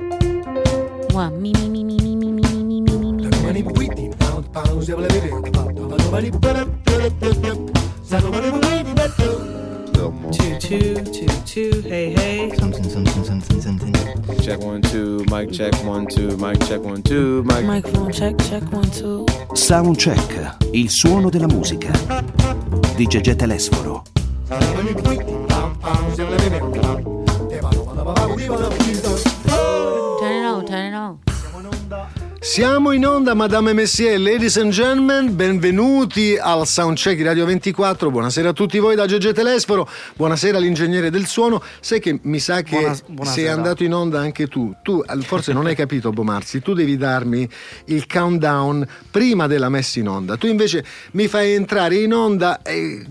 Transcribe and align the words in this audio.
Mua, 0.00 1.30
mi, 1.30 1.52
mi, 1.52 1.68
mi, 1.68 1.84
mi, 1.84 1.96
mi, 1.96 2.16
mi, 2.16 2.32
mi, 2.32 2.42
mi, 2.50 2.80
mi, 2.80 2.80
mi, 2.80 2.98
mi, 2.98 3.12
mi. 3.12 3.30
Two, 10.32 10.58
two, 10.58 10.94
two, 11.04 11.26
two, 11.44 11.80
hey, 11.82 12.12
hey. 12.12 12.50
Something, 12.56 12.84
something, 12.84 13.24
something, 13.24 13.60
something. 13.60 13.94
Check 14.40 14.60
one, 14.60 14.82
two, 14.82 15.24
mic 15.30 15.52
check 15.52 15.72
one, 15.84 16.06
two, 16.06 16.36
mic 16.38 16.58
check 16.66 16.80
one, 16.82 17.02
two, 17.02 17.42
mic. 17.44 17.64
Microphone 17.64 18.12
check, 18.12 18.36
check 18.38 18.62
one, 18.72 18.90
two. 18.90 19.24
Soundcheck, 19.52 20.56
il 20.72 20.90
suono 20.90 21.30
della 21.30 21.46
musica. 21.46 21.92
Di 22.96 23.06
Gegè 23.06 23.36
Telesforo. 23.36 24.02
Turn 26.16 27.03
Siamo 32.44 32.92
in 32.92 33.06
onda, 33.06 33.32
Madame 33.32 33.70
e 33.70 33.72
Messier, 33.72 34.20
ladies 34.20 34.58
and 34.58 34.70
gentlemen, 34.70 35.34
benvenuti 35.34 36.36
al 36.38 36.66
Soundcheck 36.66 37.16
di 37.16 37.22
Radio 37.22 37.46
24. 37.46 38.10
Buonasera 38.10 38.50
a 38.50 38.52
tutti 38.52 38.78
voi 38.78 38.94
da 38.94 39.06
Gegè 39.06 39.32
Telesforo. 39.32 39.88
Buonasera 40.14 40.58
all'ingegnere 40.58 41.08
del 41.08 41.24
suono. 41.24 41.62
Sai 41.80 42.00
che 42.00 42.18
mi 42.22 42.38
sa 42.38 42.60
che 42.60 42.96
Buona- 43.08 43.30
sei 43.30 43.48
andato 43.48 43.82
in 43.82 43.94
onda 43.94 44.20
anche 44.20 44.46
tu. 44.46 44.74
Tu 44.82 45.02
forse 45.22 45.54
non 45.54 45.64
hai 45.64 45.74
capito, 45.74 46.10
Bomarzi, 46.10 46.60
tu 46.60 46.74
devi 46.74 46.98
darmi 46.98 47.48
il 47.86 48.06
countdown 48.06 48.86
prima 49.10 49.46
della 49.46 49.70
messa 49.70 49.98
in 49.98 50.08
onda. 50.08 50.36
Tu 50.36 50.46
invece 50.46 50.84
mi 51.12 51.26
fai 51.28 51.52
entrare 51.52 51.96
in 51.96 52.12
onda 52.12 52.60
e 52.62 53.04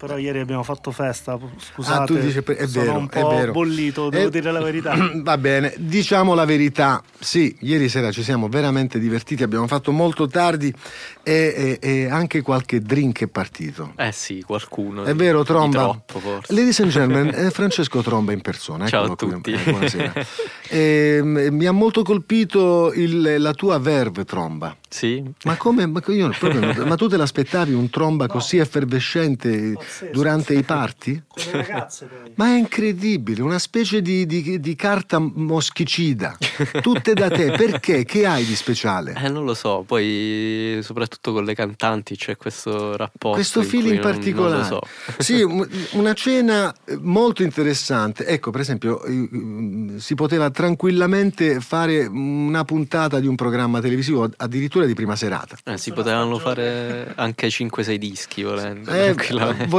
Però 0.00 0.16
ieri 0.16 0.38
abbiamo 0.40 0.62
fatto 0.62 0.92
festa, 0.92 1.38
scusate. 1.58 2.02
Ah, 2.02 2.06
tu 2.06 2.16
dici, 2.18 2.38
è 2.38 2.66
sono 2.66 2.84
vero, 2.86 2.98
un 3.00 3.08
è 3.10 3.20
po' 3.20 3.28
vero. 3.28 3.52
bollito, 3.52 4.08
devo 4.08 4.28
Eh, 4.28 4.30
dire 4.30 4.50
la 4.50 4.62
verità. 4.62 4.94
Va 5.22 5.36
bene, 5.36 5.74
diciamo 5.76 6.32
la 6.32 6.46
verità. 6.46 7.02
Sì, 7.18 7.54
ieri 7.60 7.90
sera 7.90 8.10
ci 8.10 8.22
siamo 8.22 8.48
veramente 8.48 8.98
divertiti, 8.98 9.42
abbiamo 9.42 9.66
fatto 9.66 9.92
molto 9.92 10.26
tardi 10.26 10.72
e, 11.22 11.78
e- 11.82 11.86
e 11.86 12.08
anche 12.08 12.40
qualche 12.40 12.80
drink 12.80 13.24
è 13.24 13.26
partito. 13.26 13.92
Eh 13.96 14.10
sì, 14.10 14.40
qualcuno. 14.40 15.04
È 15.04 15.12
di- 15.12 15.18
vero, 15.18 15.42
Tromba? 15.44 15.80
troppo, 15.80 16.18
forse. 16.18 16.54
Ladies 16.54 16.80
and 16.80 16.90
gentlemen, 16.90 17.34
è 17.34 17.50
Francesco 17.52 18.00
Tromba 18.00 18.32
in 18.32 18.40
persona. 18.40 18.86
Ciao 18.88 19.04
a 19.04 19.16
qui. 19.16 19.28
tutti. 19.28 19.52
Eh, 19.52 19.70
buonasera. 19.70 20.12
Ehm, 20.72 21.48
mi 21.50 21.66
ha 21.66 21.72
molto 21.72 22.02
colpito 22.04 22.92
il- 22.94 23.36
la 23.38 23.52
tua 23.52 23.78
verve, 23.80 24.24
Tromba. 24.24 24.74
Sì? 24.88 25.20
Ma 25.44 25.56
come? 25.56 25.84
Ma, 25.86 26.00
io 26.06 26.28
proprio 26.38 26.84
ma 26.86 26.94
tu 26.94 27.08
te 27.08 27.16
l'aspettavi 27.16 27.72
un 27.72 27.90
tromba 27.90 28.26
così 28.28 28.58
effervescente 28.58 29.74
Pazzesco. 29.90 30.12
durante 30.12 30.54
i 30.54 30.62
party? 30.62 31.22
Con 31.28 31.42
le 31.44 31.52
ragazze 31.52 32.06
poi. 32.06 32.32
Ma 32.36 32.46
è 32.54 32.58
incredibile, 32.58 33.42
una 33.42 33.58
specie 33.58 34.00
di, 34.02 34.24
di- 34.26 34.60
di 34.60 34.76
carta 34.76 35.18
moschicida, 35.18 36.36
tutte 36.80 37.14
da 37.14 37.28
te. 37.28 37.50
Perché? 37.52 38.04
Che 38.04 38.26
hai 38.26 38.44
di 38.44 38.54
speciale? 38.54 39.14
Eh, 39.16 39.28
non 39.28 39.44
lo 39.44 39.54
so, 39.54 39.82
poi 39.86 40.78
soprattutto 40.82 41.32
con 41.32 41.44
le 41.44 41.54
cantanti 41.54 42.16
c'è 42.16 42.36
questo 42.36 42.96
rapporto. 42.96 43.36
Questo 43.36 43.60
in 43.60 43.66
feeling 43.66 43.94
non- 44.00 44.12
particolare. 44.12 44.50
Non 44.60 44.68
lo 44.70 44.80
so. 45.16 45.22
Sì, 45.22 45.42
un- 45.42 45.68
una 45.92 46.12
cena 46.14 46.74
eh, 46.84 46.96
molto 47.00 47.42
interessante. 47.42 48.26
Ecco, 48.26 48.50
per 48.50 48.60
esempio, 48.60 49.02
eh, 49.04 49.10
mm, 49.12 49.96
si 49.96 50.14
poteva 50.14 50.50
tranquillamente 50.50 51.60
fare 51.60 52.06
una 52.06 52.64
puntata 52.64 53.18
di 53.20 53.26
un 53.26 53.34
programma 53.34 53.80
televisivo, 53.80 54.28
addirittura 54.36 54.86
di 54.86 54.94
prima 54.94 55.16
serata. 55.16 55.56
Eh, 55.64 55.78
si 55.78 55.92
potevano 55.92 56.38
fare 56.38 57.12
anche 57.16 57.48
5-6 57.48 57.94
dischi 57.96 58.42
volendo. 58.42 58.90
Eh. 58.90 59.14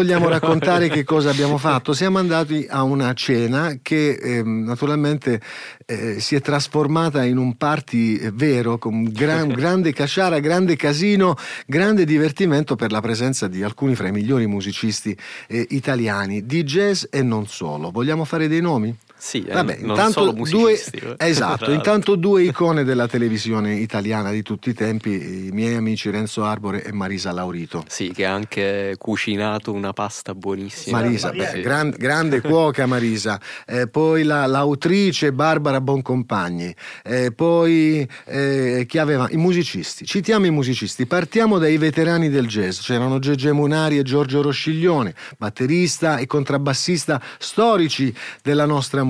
Vogliamo 0.01 0.29
raccontare 0.29 0.89
che 0.89 1.03
cosa 1.03 1.29
abbiamo 1.29 1.57
fatto? 1.57 1.93
Siamo 1.93 2.17
andati 2.17 2.65
a 2.67 2.81
una 2.81 3.13
cena 3.13 3.77
che 3.83 4.13
ehm, 4.13 4.63
naturalmente 4.63 5.39
eh, 5.85 6.19
si 6.19 6.35
è 6.35 6.41
trasformata 6.41 7.23
in 7.23 7.37
un 7.37 7.55
party 7.55 8.15
eh, 8.15 8.31
vero, 8.31 8.79
con 8.79 9.03
gran- 9.03 9.49
grande 9.53 9.93
casciara, 9.93 10.39
grande 10.39 10.75
casino, 10.75 11.35
grande 11.67 12.05
divertimento 12.05 12.75
per 12.75 12.91
la 12.91 12.99
presenza 12.99 13.47
di 13.47 13.61
alcuni 13.61 13.93
fra 13.93 14.07
i 14.07 14.11
migliori 14.11 14.47
musicisti 14.47 15.15
eh, 15.47 15.67
italiani, 15.69 16.45
di 16.47 16.63
jazz 16.63 17.03
e 17.11 17.21
non 17.21 17.45
solo. 17.45 17.91
Vogliamo 17.91 18.25
fare 18.25 18.47
dei 18.47 18.61
nomi? 18.61 18.97
Sì, 19.23 19.43
eh, 19.43 19.53
Vabbè, 19.53 19.77
intanto 19.81 20.31
due, 20.31 20.73
eh, 20.73 21.15
esatto, 21.19 21.69
intanto 21.71 22.15
due 22.15 22.41
icone 22.41 22.83
della 22.83 23.07
televisione 23.07 23.75
italiana 23.75 24.31
di 24.31 24.41
tutti 24.41 24.69
i 24.69 24.73
tempi, 24.73 25.45
i 25.45 25.49
miei 25.51 25.75
amici 25.75 26.09
Renzo 26.09 26.43
Arbore 26.43 26.83
e 26.83 26.91
Marisa 26.91 27.31
Laurito. 27.31 27.83
Sì, 27.87 28.11
che 28.11 28.25
ha 28.25 28.33
anche 28.33 28.95
cucinato 28.97 29.71
una 29.73 29.93
pasta 29.93 30.33
buonissima. 30.33 31.01
Marisa, 31.01 31.27
Maria. 31.27 31.51
beh, 31.51 31.61
gran- 31.61 31.93
grande 31.95 32.41
cuoca 32.41 32.87
Marisa, 32.87 33.39
Eh, 33.67 33.87
poi 33.87 34.23
la- 34.23 34.47
l'autrice 34.47 35.31
Barbara 35.31 35.79
Boncompagni, 35.81 36.73
Eh, 37.03 37.31
poi 37.31 38.07
eh, 38.25 38.85
chi 38.87 38.97
aveva? 38.97 39.27
I 39.29 39.37
musicisti, 39.37 40.03
citiamo 40.03 40.47
i 40.47 40.51
musicisti, 40.51 41.05
partiamo 41.05 41.59
dai 41.59 41.77
veterani 41.77 42.27
del 42.29 42.47
jazz, 42.47 42.79
c'erano 42.79 43.19
Gege 43.19 43.51
Munari 43.51 43.99
e 43.99 44.01
Giorgio 44.01 44.41
Rosciglione, 44.41 45.13
batterista 45.37 46.17
e 46.17 46.25
contrabbassista 46.25 47.21
storici 47.37 48.11
della 48.41 48.65
nostra 48.65 49.03
musica, 49.03 49.09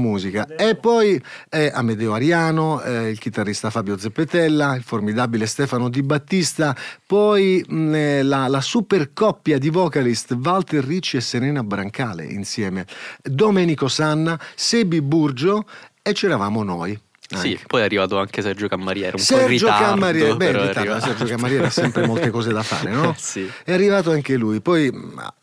e 0.58 0.76
poi 0.76 1.22
eh, 1.50 1.72
Amedeo 1.74 2.14
Ariano, 2.14 2.82
eh, 2.82 3.10
il 3.10 3.20
chitarrista 3.20 3.70
Fabio 3.70 3.98
Zeppetella, 3.98 4.76
il 4.76 4.84
formidabile 4.84 5.46
Stefano 5.46 5.90
Di 5.90 6.02
Battista, 6.02 6.76
poi 7.06 7.64
mh, 7.68 7.94
eh, 7.94 8.24
la, 8.24 8.48
la 8.48 8.62
super 8.62 9.14
coppia 9.14 9.58
di 9.58 9.70
vocalist 9.70 10.38
Walter 10.42 10.84
Ricci 10.84 11.18
e 11.18 11.22
Serena 11.22 11.64
Brancale 11.64 12.26
insieme, 12.26 12.86
Domenico 13.22 13.88
Sanna, 13.88 14.40
Sebi 14.56 15.02
Burgio 15.02 15.66
e 16.02 16.14
c'eravamo 16.14 16.64
noi. 16.64 17.00
Sì, 17.36 17.52
anche. 17.52 17.64
poi 17.68 17.82
è 17.82 17.84
arrivato 17.84 18.20
anche 18.20 18.42
Sergio 18.42 18.68
Cammariere, 18.68 19.16
un 19.18 19.24
po' 19.26 19.34
in 19.34 19.40
Sergio 19.40 19.48
ritardo. 19.48 19.86
Cammariere, 19.86 20.36
beh, 20.36 20.50
in 20.50 20.68
ritardo. 20.68 21.00
Sergio 21.00 21.26
Cammariere 21.26 21.66
ha 21.66 21.70
sempre 21.70 22.06
molte 22.06 22.30
cose 22.30 22.52
da 22.52 22.64
fare, 22.64 22.92
no? 22.92 23.16
Sì. 23.22 23.50
È 23.64 23.72
arrivato 23.72 24.12
anche 24.12 24.36
lui, 24.36 24.62
poi 24.62 24.92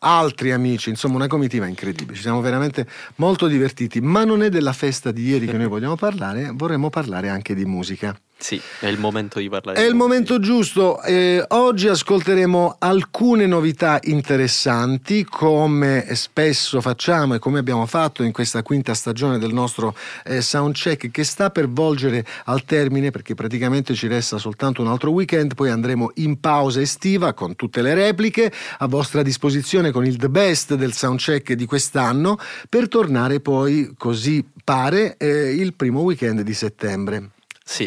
altri 0.01 0.53
amici, 0.53 0.91
insomma 0.91 1.17
una 1.17 1.27
comitiva 1.27 1.67
incredibile, 1.67 2.17
ci 2.17 2.23
siamo 2.23 2.41
veramente 2.41 2.87
molto 3.17 3.47
divertiti, 3.47 4.01
ma 4.01 4.25
non 4.25 4.43
è 4.43 4.49
della 4.49 4.73
festa 4.73 5.11
di 5.11 5.27
ieri 5.27 5.47
che 5.47 5.57
noi 5.57 5.69
vogliamo 5.69 5.97
parlare, 5.97 6.51
vorremmo 6.53 6.91
parlare 6.91 7.29
anche 7.29 7.55
di 7.55 7.65
musica. 7.65 8.19
Sì, 8.41 8.61
è 8.79 8.87
il 8.87 9.01
momento 9.01 9.41
di 9.41 9.49
parlare. 9.49 9.81
È 9.81 9.87
il 9.87 9.97
momento 9.97 10.39
giusto. 10.39 11.03
Eh, 11.03 11.45
oggi 11.49 11.89
ascolteremo 11.89 12.77
alcune 12.79 13.47
novità 13.47 13.99
interessanti, 14.05 15.25
come 15.25 16.07
spesso 16.15 16.81
facciamo 16.81 17.35
e 17.35 17.41
come 17.41 17.59
abbiamo 17.59 17.85
fatto 17.87 18.23
in 18.23 18.31
questa 18.31 18.63
quinta 18.63 18.95
stagione 18.95 19.39
del 19.39 19.53
nostro 19.53 19.97
eh, 20.25 20.41
soundcheck, 20.41 21.11
che 21.11 21.25
sta 21.25 21.51
per 21.51 21.69
volgere 21.69 22.25
al 22.45 22.65
termine 22.65 23.11
perché 23.11 23.35
praticamente 23.35 23.95
ci 23.95 24.07
resta 24.07 24.39
soltanto 24.39 24.83
un 24.83 24.89
altro 24.89 25.11
weekend. 25.11 25.55
Poi 25.55 25.71
andremo 25.71 26.13
in 26.15 26.39
pausa 26.39 26.81
estiva 26.81 27.33
con 27.33 27.57
tutte 27.57 27.83
le 27.83 27.93
repliche 27.93 28.53
a 28.79 28.87
vostra 28.87 29.23
disposizione 29.23 29.91
con 29.91 30.07
il 30.07 30.17
The 30.17 30.29
Best 30.29 30.75
del 30.75 30.93
soundcheck 30.93 31.55
di 31.55 31.67
quest'anno, 31.67 32.39
per 32.69 32.87
tornare 32.87 33.41
poi, 33.41 33.95
così 33.99 34.47
pare, 34.63 35.17
eh, 35.17 35.55
il 35.55 35.75
primo 35.75 36.03
weekend 36.03 36.43
di 36.43 36.55
settembre. 36.55 37.31
Sì, 37.71 37.87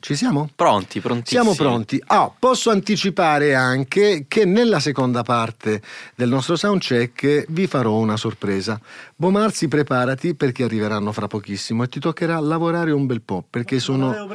Ci 0.00 0.16
siamo? 0.16 0.50
pronti, 0.56 0.98
prontissimi. 1.00 1.40
Siamo 1.40 1.54
pronti. 1.54 2.02
Ah, 2.08 2.32
posso 2.36 2.70
anticipare 2.70 3.54
anche 3.54 4.24
che 4.26 4.44
nella 4.44 4.80
seconda 4.80 5.22
parte 5.22 5.80
del 6.16 6.28
nostro 6.28 6.56
soundcheck 6.56 7.44
vi 7.48 7.68
farò 7.68 7.92
una 7.94 8.16
sorpresa. 8.16 8.80
Bomarzi, 9.20 9.68
preparati 9.68 10.34
perché 10.34 10.64
arriveranno 10.64 11.12
fra 11.12 11.26
pochissimo 11.26 11.82
e 11.82 11.88
ti 11.88 12.00
toccherà 12.00 12.40
lavorare 12.40 12.90
un 12.90 13.04
bel 13.04 13.20
po' 13.20 13.44
perché 13.50 13.74
Non 13.74 13.82
sono, 13.82 14.28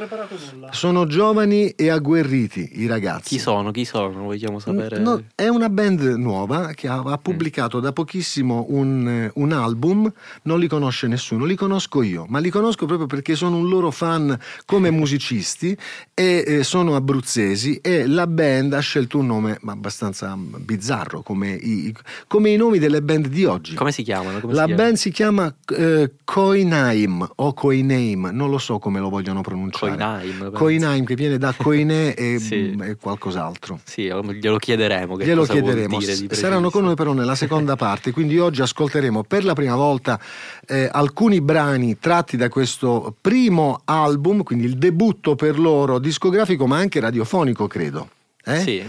sono 0.70 1.06
giovani 1.06 1.70
e 1.70 1.90
agguerriti 1.90 2.70
i 2.74 2.86
ragazzi. 2.86 3.30
Chi 3.30 3.38
sono? 3.40 3.72
Chi 3.72 3.84
sono? 3.84 4.22
Vogliamo 4.22 4.60
sapere. 4.60 5.00
No, 5.00 5.24
è 5.34 5.48
una 5.48 5.68
band 5.70 6.02
nuova 6.14 6.68
che 6.68 6.86
ha, 6.86 7.02
ha 7.04 7.18
pubblicato 7.18 7.80
da 7.80 7.92
pochissimo 7.92 8.66
un, 8.68 9.08
eh, 9.08 9.30
un 9.34 9.50
album, 9.50 10.08
non 10.42 10.60
li 10.60 10.68
conosce 10.68 11.08
nessuno, 11.08 11.46
li 11.46 11.56
conosco 11.56 12.02
io, 12.02 12.24
ma 12.28 12.38
li 12.38 12.50
conosco 12.50 12.86
proprio 12.86 13.08
perché 13.08 13.34
sono 13.34 13.56
un 13.56 13.68
loro 13.68 13.90
fan 13.90 14.38
come 14.66 14.92
musicisti 14.92 15.76
e 16.14 16.44
eh, 16.46 16.62
sono 16.62 16.94
abruzzesi 16.94 17.80
e 17.82 18.06
la 18.06 18.28
band 18.28 18.72
ha 18.74 18.78
scelto 18.78 19.18
un 19.18 19.26
nome 19.26 19.58
abbastanza 19.64 20.36
bizzarro 20.36 21.22
come 21.22 21.54
i, 21.54 21.92
come 22.28 22.50
i 22.50 22.56
nomi 22.56 22.78
delle 22.78 23.02
band 23.02 23.26
di 23.26 23.44
oggi. 23.44 23.74
Come 23.74 23.90
si 23.90 24.04
chiamano? 24.04 24.38
Come 24.38 24.52
La 24.52 24.60
si 24.60 24.66
chiamano? 24.66 24.75
Band 24.76 24.96
si 24.96 25.10
chiama 25.10 25.52
eh, 25.76 26.12
Coinaim 26.24 27.28
o 27.36 27.52
Coinaim, 27.52 28.30
non 28.32 28.50
lo 28.50 28.58
so 28.58 28.78
come 28.78 29.00
lo 29.00 29.08
vogliono 29.08 29.40
pronunciare. 29.40 29.92
Coinaim, 29.96 30.38
penso. 30.38 30.50
Coinaim 30.52 31.04
che 31.04 31.14
viene 31.14 31.38
da 31.38 31.52
Coine 31.56 32.14
e, 32.14 32.38
Sì. 32.38 32.76
e 32.80 32.96
qualcos'altro. 32.96 33.80
Sì, 33.84 34.02
glielo 34.04 34.56
chiederemo. 34.58 35.16
Che 35.16 35.24
Glielo 35.24 35.44
chiederemo. 35.44 35.98
Saranno 36.30 36.70
con 36.70 36.84
noi 36.84 36.94
però 36.94 37.12
nella 37.12 37.34
seconda 37.36 37.76
parte, 37.76 38.12
quindi 38.12 38.38
oggi 38.38 38.62
ascolteremo 38.62 39.24
per 39.24 39.44
la 39.44 39.54
prima 39.54 39.74
volta 39.74 40.20
eh, 40.66 40.88
alcuni 40.90 41.40
brani 41.40 41.98
tratti 41.98 42.36
da 42.36 42.48
questo 42.48 43.14
primo 43.20 43.80
album, 43.84 44.42
quindi 44.42 44.66
il 44.66 44.76
debutto 44.76 45.34
per 45.34 45.58
loro 45.58 45.98
discografico 45.98 46.66
ma 46.66 46.76
anche 46.78 47.00
radiofonico, 47.00 47.66
credo. 47.66 48.08
Eh? 48.48 48.60
Sì. 48.60 48.82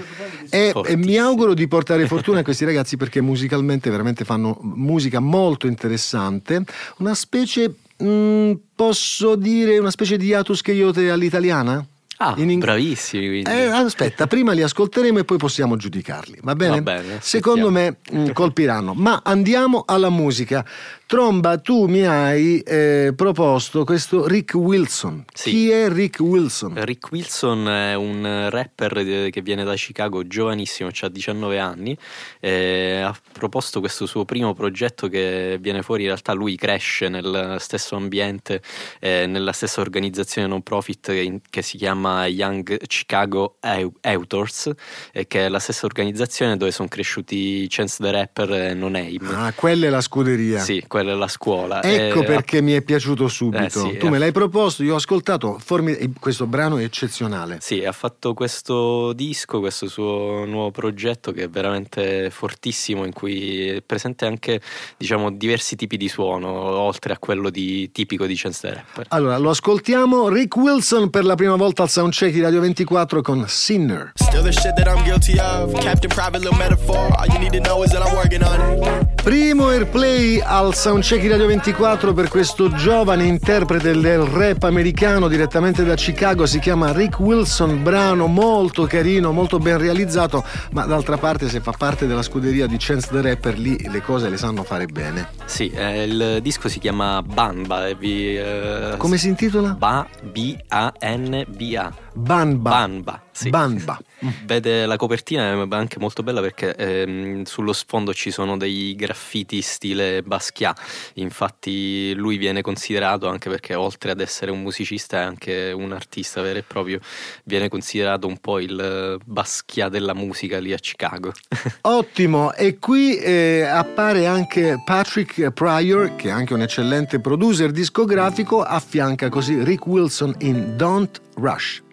E, 0.50 0.74
e 0.86 0.95
mi 0.95 1.18
auguro 1.18 1.54
di 1.54 1.68
portare 1.68 2.06
fortuna 2.07 2.39
a 2.39 2.44
questi 2.44 2.63
ragazzi 2.63 2.95
perché 2.95 3.21
musicalmente 3.21 3.89
veramente 3.89 4.24
fanno 4.24 4.59
musica 4.62 5.19
molto 5.19 5.68
interessante, 5.68 6.63
una 6.98 7.15
specie 7.15 7.74
Mm, 8.04 8.51
posso 8.75 9.36
dire 9.36 9.80
una 9.80 9.89
specie 9.89 10.18
di 10.18 10.27
hiatus 10.27 10.62
cheiote 10.62 11.09
all'italiana? 11.09 11.83
Ah, 12.19 12.33
In 12.38 12.50
ing- 12.50 12.62
bravissimi. 12.62 13.42
Eh, 13.42 13.65
aspetta, 13.65 14.25
prima 14.25 14.51
li 14.51 14.63
ascolteremo 14.63 15.19
e 15.19 15.24
poi 15.24 15.38
possiamo 15.38 15.75
giudicarli, 15.77 16.39
va 16.42 16.56
bene? 16.56 16.75
Va 16.75 16.81
bene, 16.81 17.18
Secondo 17.21 17.69
me 17.69 17.98
mm, 18.12 18.30
colpiranno. 18.31 18.94
Ma 18.95 19.21
andiamo 19.24 19.83
alla 19.86 20.09
musica. 20.09 20.65
Tromba, 21.07 21.57
tu 21.57 21.86
mi 21.86 22.06
hai 22.06 22.59
eh, 22.59 23.13
proposto 23.15 23.86
questo 23.86 24.27
Rick 24.27 24.56
Wilson. 24.56 25.24
Sì. 25.33 25.51
Chi 25.51 25.69
è 25.69 25.89
Rick 25.89 26.19
Wilson? 26.19 26.74
Rick 26.83 27.13
Wilson 27.13 27.69
è 27.69 27.94
un 27.94 28.50
rapper 28.50 28.98
eh, 28.98 29.30
che 29.30 29.42
viene 29.42 29.63
da 29.63 29.74
Chicago, 29.75 30.27
giovanissimo, 30.27 30.89
ha 31.00 31.07
19 31.07 31.59
anni, 31.59 31.98
eh, 32.42 33.00
ha 33.06 33.18
proposto 33.31 33.80
questo 33.80 34.06
suo 34.06 34.25
primo 34.25 34.54
progetto 34.54 35.07
che 35.07 35.57
viene 35.62 35.81
fuori, 35.81 36.01
in 36.01 36.09
realtà 36.09 36.33
lui 36.33 36.57
cresce 36.57 37.07
nel 37.07 37.56
stesso 37.59 37.95
ambiente, 37.95 38.62
eh, 39.00 39.27
nella 39.27 39.54
stessa 39.54 39.80
organizzazione 39.80 40.45
non 40.45 40.62
profit 40.62 41.39
che 41.50 41.62
si 41.62 41.77
chiama 41.77 42.25
Young 42.27 42.86
Chicago 42.86 43.56
Authors, 44.01 44.71
eh, 45.13 45.25
che 45.25 45.45
è 45.45 45.48
la 45.48 45.59
stessa 45.59 45.86
organizzazione 45.86 46.57
dove 46.57 46.71
sono 46.71 46.89
cresciuti 46.89 47.65
Chance 47.69 48.04
the 48.04 48.12
Rapper 48.12 48.51
e 48.51 48.74
No 48.74 48.89
Name. 48.89 49.19
Ah, 49.31 49.54
quella 49.54 49.86
è 49.86 49.89
la 49.89 50.01
scuderia. 50.01 50.59
Sì, 50.59 50.83
quella 50.97 51.11
è 51.11 51.15
la 51.15 51.27
scuola. 51.27 51.83
Ecco 51.83 52.21
Eh, 52.21 52.25
perché 52.25 52.61
mi 52.61 52.71
è 52.73 52.81
piaciuto 52.81 53.27
subito. 53.27 53.63
Eh, 53.63 53.69
sì, 53.91 53.97
tu 53.97 54.07
me 54.09 54.17
l'hai 54.17 54.31
proposto, 54.31 54.83
io 54.83 54.94
ho 54.94 54.97
ascoltato, 54.97 55.57
formi- 55.63 56.13
questo 56.19 56.47
brano 56.47 56.77
è 56.77 56.83
eccezionale. 56.83 57.57
Sì, 57.61 57.85
ha 57.85 57.91
fatto 57.91 58.33
questo 58.33 59.13
disco, 59.13 59.59
questo 59.59 59.88
suo 59.88 60.45
nuovo 60.45 60.71
progetto 60.71 61.31
che 61.31 61.44
è 61.44 61.49
veramente 61.49 62.31
fortissimo, 62.31 63.05
in 63.05 63.13
cui 63.13 63.67
è 63.67 63.81
presente 63.81 64.25
anche, 64.25 64.59
diciamo, 64.97 65.31
diversi 65.31 65.75
tipi 65.75 65.97
di 65.97 66.09
suono, 66.09 66.49
oltre 66.49 67.13
a 67.13 67.19
quello 67.19 67.51
di, 67.51 67.91
tipico 67.91 68.25
di 68.25 68.35
Chance 68.35 68.67
the 68.67 68.73
Rapper. 68.73 69.05
Allora, 69.09 69.38
lo 69.38 69.51
ascoltiamo. 69.51 70.29
Rick 70.29 70.55
Wilson 70.55 71.11
per 71.11 71.25
la 71.25 71.35
prima 71.35 71.55
volta 71.55 71.83
al 71.83 71.89
soundcheck 71.89 72.33
di 72.33 72.41
Radio 72.41 72.61
24 72.61 73.21
con 73.21 73.45
Sinner. 73.47 74.13
Still 74.15 74.41
the 74.44 74.51
shit 74.51 74.73
that 74.73 74.88
I'm 74.88 75.03
guilty 75.03 75.38
of. 75.38 75.71
Captain 75.79 76.09
Private, 76.09 76.39
little 76.39 76.57
metaphor. 76.57 77.11
All 77.17 77.27
you 77.27 77.38
need 77.38 77.51
to 77.51 77.59
know 77.59 77.83
is 77.83 77.91
that 77.91 78.01
I'm 78.01 78.15
working 78.15 78.41
on 78.41 78.59
it. 78.59 79.06
Primo 79.27 79.68
airplay 79.68 80.39
al 80.41 80.74
soundcheck 80.74 81.19
di 81.19 81.27
Radio 81.27 81.47
24 81.47 82.13
per 82.13 82.29
questo 82.29 82.74
giovane 82.74 83.25
interprete 83.25 83.91
del 83.91 84.21
rap 84.21 84.63
americano 84.63 85.27
direttamente 85.27 85.83
da 85.83 85.95
Chicago, 85.95 86.45
si 86.45 86.59
chiama 86.59 86.94
Rick 86.94 87.19
Wilson, 87.19 87.83
brano 87.83 88.27
molto 88.27 88.85
carino, 88.85 89.33
molto 89.33 89.57
ben 89.57 89.79
realizzato, 89.79 90.45
ma 90.71 90.85
d'altra 90.85 91.18
parte 91.18 91.50
se 91.50 91.59
fa 91.59 91.74
parte 91.77 92.07
della 92.07 92.21
scuderia 92.21 92.68
di 92.68 92.77
Chance 92.79 93.09
the 93.12 93.21
Rapper 93.21 93.59
lì 93.59 93.77
le 93.89 94.01
cose 94.01 94.29
le 94.29 94.38
sanno 94.38 94.63
fare 94.63 94.85
bene. 94.85 95.27
Sì, 95.44 95.71
eh, 95.71 96.03
il 96.03 96.39
disco 96.41 96.69
si 96.69 96.80
chiama 96.80 97.21
Banba 97.21 97.94
vi... 97.95 98.38
eh, 98.38 98.94
Come 98.95 99.18
si 99.18 99.27
intitola? 99.27 99.71
Ba, 99.77 100.07
B-A-N-B-A. 100.23 102.06
Banba. 102.18 102.69
Banba, 102.72 103.24
sì. 103.31 103.50
Banba. 103.50 104.00
Vede 104.46 104.88
la 104.88 104.96
copertina 104.96 105.52
è 105.52 105.68
anche 105.69 106.00
molto 106.00 106.24
bella 106.24 106.42
perché 106.42 106.75
ehm, 106.75 107.44
sullo 107.44 107.72
sfondo 107.72 108.12
ci 108.14 108.31
sono 108.31 108.58
dei 108.58 108.96
graffiti 108.96 109.62
stile 109.62 110.24
Basquiat. 110.24 110.80
Infatti 111.16 112.16
lui 112.16 112.38
viene 112.38 112.62
considerato 112.62 113.28
anche 113.28 113.50
perché 113.50 113.75
oltre 113.75 114.12
ad 114.12 114.19
essere 114.19 114.50
un 114.50 114.62
musicista 114.62 115.18
è 115.18 115.22
anche 115.22 115.72
un 115.72 115.92
artista 115.92 116.42
vero 116.42 116.58
e 116.58 116.64
proprio, 116.64 117.00
viene 117.44 117.69
considerato 117.69 118.25
un 118.25 118.40
po' 118.40 118.60
il 118.60 118.80
eh, 118.80 119.24
Basquiat 119.24 119.92
della 119.92 120.16
musica 120.16 120.58
lì 120.60 120.74
a 120.74 120.78
Chicago. 120.78 121.31
Ottimo, 121.81 122.54
e 122.54 122.80
qui 122.80 123.18
eh, 123.18 123.62
appare 123.62 124.25
anche 124.25 124.81
Patrick 124.84 125.52
Pryor, 125.52 126.16
che 126.16 126.30
è 126.30 126.31
anche 126.31 126.56
un 126.56 126.64
eccellente 126.64 127.19
producer 127.19 127.69
discografico, 127.69 128.64
affianca 128.64 129.30
così 129.30 129.64
Rick 129.64 129.86
Wilson 129.86 130.34
in 130.40 130.75
Don't 130.75 131.22
Rush. 131.36 131.86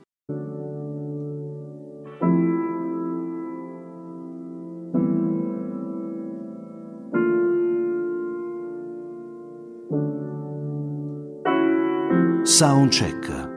Soundcheck. 12.55 13.51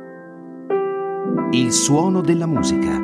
Il 1.51 1.71
suono 1.71 2.21
della 2.21 2.47
musica. 2.47 2.99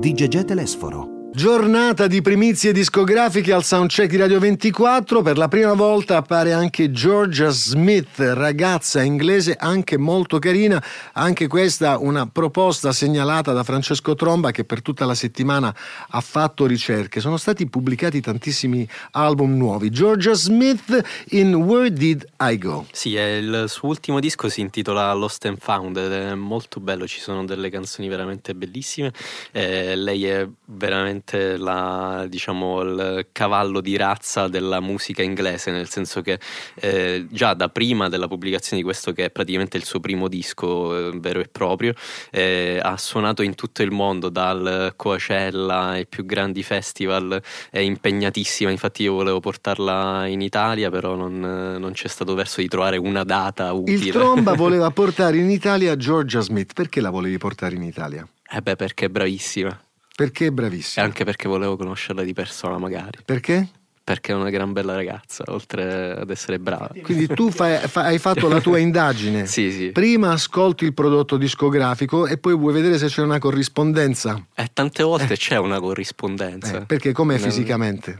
Di 0.00 0.12
Gegè 0.12 0.44
Telesforo. 0.44 1.17
Giornata 1.30 2.06
di 2.06 2.22
primizie 2.22 2.72
discografiche 2.72 3.52
al 3.52 3.62
soundcheck 3.62 4.08
di 4.08 4.16
Radio 4.16 4.40
24. 4.40 5.20
Per 5.20 5.36
la 5.36 5.46
prima 5.46 5.74
volta 5.74 6.16
appare 6.16 6.52
anche 6.52 6.90
Georgia 6.90 7.50
Smith, 7.50 8.18
ragazza 8.18 9.02
inglese 9.02 9.54
anche 9.54 9.98
molto 9.98 10.38
carina. 10.38 10.82
Anche 11.12 11.46
questa 11.46 11.98
una 11.98 12.26
proposta 12.26 12.92
segnalata 12.92 13.52
da 13.52 13.62
Francesco 13.62 14.14
Tromba 14.14 14.50
che 14.50 14.64
per 14.64 14.80
tutta 14.80 15.04
la 15.04 15.14
settimana 15.14 15.72
ha 16.08 16.20
fatto 16.20 16.66
ricerche. 16.66 17.20
Sono 17.20 17.36
stati 17.36 17.68
pubblicati 17.68 18.20
tantissimi 18.20 18.88
album 19.12 19.54
nuovi. 19.56 19.90
Georgia 19.90 20.32
Smith 20.32 21.26
in 21.30 21.54
Where 21.54 21.92
Did 21.92 22.26
I 22.40 22.58
Go? 22.58 22.86
Sì, 22.90 23.10
il 23.10 23.66
suo 23.68 23.88
ultimo 23.88 24.18
disco 24.18 24.48
si 24.48 24.62
intitola 24.62 25.12
Lost 25.12 25.44
and 25.44 25.58
Found 25.60 25.96
ed 25.98 26.10
è 26.10 26.34
molto 26.34 26.80
bello, 26.80 27.06
ci 27.06 27.20
sono 27.20 27.44
delle 27.44 27.68
canzoni 27.68 28.08
veramente 28.08 28.54
bellissime. 28.54 29.12
Eh, 29.52 29.94
lei 29.94 30.24
è 30.24 30.48
veramente 30.64 31.27
la, 31.36 32.26
diciamo, 32.28 32.80
il 32.80 33.26
cavallo 33.32 33.80
di 33.80 33.96
razza 33.96 34.48
della 34.48 34.80
musica 34.80 35.22
inglese, 35.22 35.70
nel 35.70 35.88
senso 35.88 36.22
che 36.22 36.38
eh, 36.76 37.26
già 37.30 37.54
da 37.54 37.68
prima 37.68 38.08
della 38.08 38.28
pubblicazione 38.28 38.80
di 38.80 38.82
questo, 38.82 39.12
che 39.12 39.26
è 39.26 39.30
praticamente 39.30 39.76
il 39.76 39.84
suo 39.84 40.00
primo 40.00 40.28
disco 40.28 41.08
eh, 41.08 41.18
vero 41.18 41.40
e 41.40 41.48
proprio, 41.48 41.92
eh, 42.30 42.80
ha 42.82 42.96
suonato 42.96 43.42
in 43.42 43.54
tutto 43.54 43.82
il 43.82 43.90
mondo, 43.90 44.28
dal 44.28 44.94
Coachella 44.96 45.80
ai 45.88 46.06
più 46.06 46.24
grandi 46.24 46.62
festival, 46.62 47.40
è 47.70 47.78
impegnatissima, 47.78 48.70
infatti 48.70 49.02
io 49.02 49.14
volevo 49.14 49.40
portarla 49.40 50.26
in 50.26 50.40
Italia, 50.40 50.90
però 50.90 51.14
non, 51.14 51.38
non 51.40 51.92
c'è 51.92 52.08
stato 52.08 52.34
verso 52.34 52.60
di 52.60 52.68
trovare 52.68 52.96
una 52.96 53.24
data 53.24 53.72
utile. 53.72 54.06
Il 54.06 54.12
Tromba 54.12 54.54
voleva 54.54 54.90
portare 54.90 55.36
in 55.36 55.50
Italia 55.50 55.96
Georgia 55.96 56.40
Smith. 56.40 56.72
Perché 56.72 57.00
la 57.00 57.10
volevi 57.10 57.38
portare 57.38 57.74
in 57.74 57.82
Italia? 57.82 58.26
Eh 58.50 58.60
beh, 58.62 58.76
perché 58.76 59.06
è 59.06 59.08
bravissima. 59.08 59.78
Perché 60.18 60.46
è 60.46 60.48
E 60.48 60.52
bravissima. 60.52 61.04
anche 61.06 61.22
perché 61.24 61.46
volevo 61.46 61.76
conoscerla 61.76 62.24
di 62.24 62.32
persona, 62.32 62.76
magari. 62.76 63.20
Perché? 63.24 63.68
Perché 64.02 64.32
è 64.32 64.34
una 64.34 64.50
gran 64.50 64.72
bella 64.72 64.96
ragazza, 64.96 65.44
oltre 65.46 66.10
ad 66.18 66.28
essere 66.30 66.58
brava. 66.58 66.90
Quindi 67.02 67.28
tu 67.28 67.52
fai- 67.52 67.86
fa- 67.86 68.02
hai 68.02 68.18
fatto 68.18 68.48
la 68.48 68.60
tua 68.60 68.78
indagine. 68.78 69.46
Sì, 69.46 69.70
sì. 69.70 69.90
Prima 69.92 70.32
ascolti 70.32 70.84
il 70.86 70.92
prodotto 70.94 71.36
discografico 71.36 72.26
e 72.26 72.36
poi 72.36 72.56
vuoi 72.56 72.72
vedere 72.72 72.98
se 72.98 73.06
c'è 73.06 73.22
una 73.22 73.38
corrispondenza. 73.38 74.44
E 74.56 74.68
tante 74.72 75.04
volte 75.04 75.36
c'è 75.36 75.56
una 75.56 75.78
corrispondenza. 75.78 76.78
Eh, 76.78 76.86
perché 76.86 77.12
com'è 77.12 77.34
Nel- 77.34 77.42
fisicamente? 77.42 78.18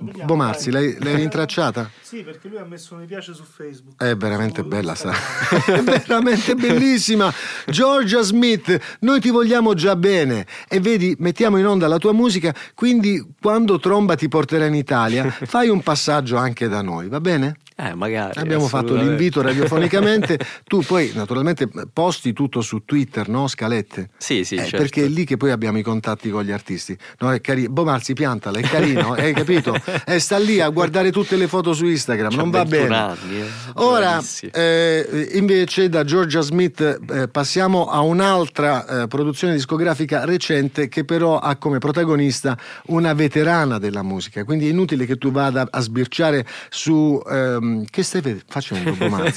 Vediamo, 0.00 0.26
Bomarzi, 0.26 0.70
dai. 0.70 0.92
l'hai, 0.92 0.96
l'hai 1.02 1.16
rintracciata? 1.16 1.90
Sì, 2.06 2.22
perché 2.22 2.46
lui 2.48 2.58
ha 2.58 2.64
messo 2.64 2.94
mi 2.94 3.04
piace 3.04 3.34
su 3.34 3.42
Facebook. 3.42 4.00
È 4.00 4.14
veramente 4.16 4.62
Su 4.62 4.68
bella, 4.68 4.94
sa. 4.94 5.12
È 5.66 5.82
veramente 5.82 6.54
bellissima. 6.54 7.32
Georgia 7.66 8.22
Smith, 8.22 8.96
noi 9.00 9.20
ti 9.20 9.30
vogliamo 9.30 9.74
già 9.74 9.96
bene. 9.96 10.46
E 10.68 10.78
vedi, 10.78 11.16
mettiamo 11.18 11.56
in 11.58 11.66
onda 11.66 11.88
la 11.88 11.98
tua 11.98 12.12
musica, 12.12 12.54
quindi 12.74 13.34
quando 13.40 13.80
Tromba 13.80 14.14
ti 14.14 14.28
porterà 14.28 14.66
in 14.66 14.74
Italia, 14.74 15.28
fai 15.44 15.68
un 15.68 15.82
passaggio 15.82 16.36
anche 16.36 16.68
da 16.68 16.80
noi, 16.80 17.08
va 17.08 17.20
bene? 17.20 17.56
Eh, 17.78 17.94
magari. 17.94 18.40
Abbiamo 18.40 18.68
fatto 18.68 18.94
l'invito 18.94 19.42
radiofonicamente, 19.42 20.38
tu 20.64 20.80
poi 20.80 21.12
naturalmente 21.14 21.68
posti 21.92 22.32
tutto 22.32 22.62
su 22.62 22.84
Twitter, 22.86 23.28
no? 23.28 23.48
Scalette. 23.48 24.08
Sì, 24.16 24.44
sì, 24.44 24.54
Eh, 24.54 24.60
certo. 24.60 24.76
Perché 24.78 25.04
è 25.04 25.08
lì 25.08 25.26
che 25.26 25.36
poi 25.36 25.50
abbiamo 25.50 25.76
i 25.76 25.82
contatti 25.82 26.30
con 26.30 26.42
gli 26.42 26.52
artisti. 26.52 26.96
No, 27.18 27.30
è 27.32 27.40
carino. 27.42 27.68
Bomarzi, 27.68 28.14
piantala, 28.14 28.58
è 28.58 28.62
carino, 28.62 29.12
hai 29.12 29.34
capito? 29.34 29.74
E 30.06 30.18
sta 30.20 30.38
lì 30.38 30.58
a 30.60 30.68
guardare 30.70 31.12
tutte 31.12 31.36
le 31.36 31.48
foto 31.48 31.74
su 31.74 31.84
Instagram, 31.84 32.30
C'ha 32.30 32.36
non 32.36 32.50
va 32.50 32.64
21 32.64 32.82
bene. 32.88 32.96
anni, 32.96 33.40
eh. 33.40 33.46
Ora, 33.74 34.22
eh, 34.52 35.28
invece, 35.34 35.88
da 35.90 36.02
Georgia 36.04 36.40
Smith 36.40 36.98
eh, 37.10 37.28
passiamo 37.28 37.86
a 37.90 38.00
un'altra 38.00 39.02
eh, 39.02 39.06
produzione 39.06 39.52
discografica 39.52 40.24
recente 40.24 40.88
che 40.88 41.04
però 41.04 41.38
ha 41.38 41.56
come 41.56 41.76
protagonista 41.78 42.56
una 42.86 43.12
veterana 43.12 43.78
della 43.78 44.02
musica. 44.02 44.44
Quindi 44.44 44.66
è 44.66 44.70
inutile 44.70 45.04
che 45.04 45.16
tu 45.18 45.30
vada 45.30 45.66
a 45.70 45.80
sbirciare 45.80 46.46
su. 46.70 47.20
ehm, 47.28 47.64
che 47.90 48.02
stai 48.02 48.42
facendo. 48.46 48.94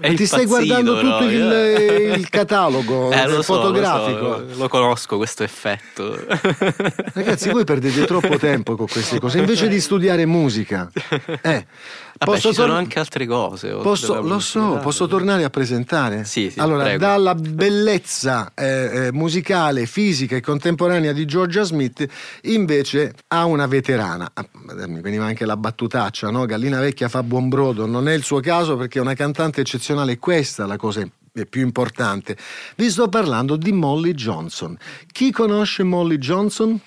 È 0.00 0.14
Ti 0.14 0.26
stai 0.26 0.46
guardando 0.46 0.98
tutto 1.00 1.24
no? 1.24 1.30
il, 1.30 2.14
il 2.18 2.28
catalogo 2.28 3.10
Eh, 3.12 3.26
lo 3.28 3.42
so, 3.42 3.54
fotografico. 3.54 4.28
Lo, 4.28 4.52
so, 4.52 4.58
lo 4.58 4.68
conosco 4.68 5.16
questo 5.16 5.42
effetto. 5.42 6.18
Ragazzi, 7.14 7.50
voi 7.50 7.64
perdete 7.64 8.04
troppo 8.04 8.36
tempo 8.38 8.76
con 8.76 8.86
queste 8.86 9.18
cose 9.20 9.38
invece 9.38 9.68
di 9.68 9.80
studiare 9.80 10.26
musica. 10.26 10.90
Eh. 11.42 11.66
Vabbè, 12.16 12.32
Posso 12.32 12.48
ci 12.50 12.54
sono 12.54 12.74
anche 12.74 12.98
altre 12.98 13.26
cose. 13.26 13.70
Posso, 13.70 14.22
lo 14.22 14.38
so, 14.38 14.78
posso 14.80 15.06
tornare 15.06 15.42
a 15.44 15.50
presentare? 15.50 16.24
Sì, 16.24 16.50
sì, 16.50 16.60
Allora, 16.60 16.84
prego. 16.84 16.98
dalla 16.98 17.34
bellezza 17.38 18.52
eh, 18.54 19.06
eh, 19.06 19.12
musicale, 19.12 19.86
fisica 19.86 20.36
e 20.36 20.40
contemporanea 20.40 21.12
di 21.12 21.24
Georgia 21.24 21.64
Smith, 21.64 22.06
invece 22.42 23.14
ha 23.28 23.44
una 23.44 23.66
veterana. 23.66 24.30
Ah, 24.32 24.46
Mi 24.86 25.00
veniva 25.00 25.24
anche 25.24 25.44
la 25.44 25.56
battutaccia, 25.56 26.30
no? 26.30 26.46
Gallina 26.46 26.78
vecchia 26.80 27.08
fa 27.08 27.22
buon 27.22 27.48
brodo. 27.48 27.86
Non 27.86 28.08
è 28.08 28.12
il 28.12 28.22
suo 28.22 28.40
caso 28.40 28.76
perché 28.76 28.98
è 28.98 29.02
una 29.02 29.14
cantante 29.14 29.60
eccezionale. 29.60 30.18
Questa 30.18 30.64
è 30.64 30.66
la 30.66 30.76
cosa 30.76 31.00
è 31.00 31.46
più 31.46 31.62
importante. 31.62 32.36
Vi 32.76 32.88
sto 32.90 33.08
parlando 33.08 33.56
di 33.56 33.72
Molly 33.72 34.12
Johnson. 34.14 34.76
Chi 35.10 35.32
conosce 35.32 35.82
Molly 35.82 36.18
Johnson? 36.18 36.80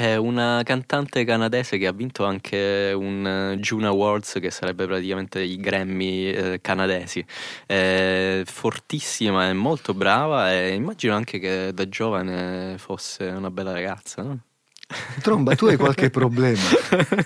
È 0.00 0.16
una 0.16 0.62
cantante 0.64 1.24
canadese 1.24 1.76
che 1.76 1.86
ha 1.86 1.92
vinto 1.92 2.24
anche 2.24 2.90
un 2.96 3.26
eh, 3.26 3.58
June 3.58 3.86
Awards, 3.86 4.38
che 4.40 4.50
sarebbe 4.50 4.86
praticamente 4.86 5.42
i 5.42 5.58
Grammy 5.58 6.30
eh, 6.30 6.60
canadesi. 6.62 7.22
È 7.66 8.40
fortissima, 8.46 9.50
è 9.50 9.52
molto 9.52 9.92
brava 9.92 10.54
e 10.54 10.72
immagino 10.72 11.14
anche 11.14 11.38
che 11.38 11.72
da 11.74 11.86
giovane 11.86 12.78
fosse 12.78 13.24
una 13.24 13.50
bella 13.50 13.72
ragazza. 13.72 14.22
no? 14.22 14.49
Tromba, 15.22 15.54
tu 15.54 15.66
hai 15.66 15.76
qualche 15.76 16.10
problema. 16.10 16.58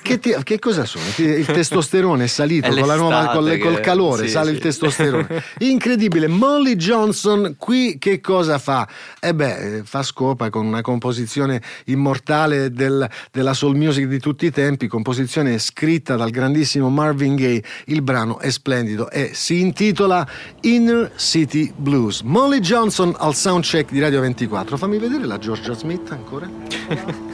Che, 0.02 0.18
ti- 0.18 0.34
che 0.42 0.58
cosa 0.58 0.84
sono? 0.84 1.04
Il 1.16 1.46
testosterone 1.46 2.24
è 2.24 2.26
salito 2.26 2.66
È 2.66 2.78
con 2.78 2.86
la 2.86 2.96
nuova- 2.96 3.28
col, 3.32 3.48
che- 3.50 3.58
col 3.58 3.80
calore, 3.80 4.24
sì, 4.26 4.30
sale 4.32 4.48
sì. 4.50 4.56
il 4.56 4.60
testosterone. 4.60 5.42
Incredibile. 5.60 6.26
Molly 6.26 6.76
Johnson 6.76 7.54
qui 7.58 7.96
che 7.98 8.20
cosa 8.20 8.58
fa? 8.58 8.86
Eh 9.20 9.34
beh, 9.34 9.76
eh, 9.78 9.82
fa 9.84 10.02
scopa 10.02 10.50
con 10.50 10.66
una 10.66 10.82
composizione 10.82 11.62
immortale 11.86 12.70
del- 12.70 13.08
della 13.32 13.54
soul 13.54 13.76
music 13.76 14.06
di 14.06 14.18
tutti 14.18 14.44
i 14.46 14.50
tempi, 14.50 14.86
composizione 14.86 15.58
scritta 15.58 16.16
dal 16.16 16.30
grandissimo 16.30 16.90
Marvin 16.90 17.34
Gaye. 17.36 17.62
Il 17.86 18.02
brano 18.02 18.38
è 18.40 18.50
splendido 18.50 19.10
e 19.10 19.30
si 19.32 19.60
intitola 19.60 20.26
Inner 20.62 21.12
City 21.16 21.72
Blues. 21.74 22.20
Molly 22.22 22.60
Johnson 22.60 23.14
al 23.18 23.34
soundcheck 23.34 23.90
di 23.90 24.00
Radio 24.00 24.20
24. 24.20 24.76
Fammi 24.76 24.98
vedere 24.98 25.24
la 25.24 25.38
Georgia 25.38 25.72
Smith 25.72 26.10
ancora. 26.10 26.46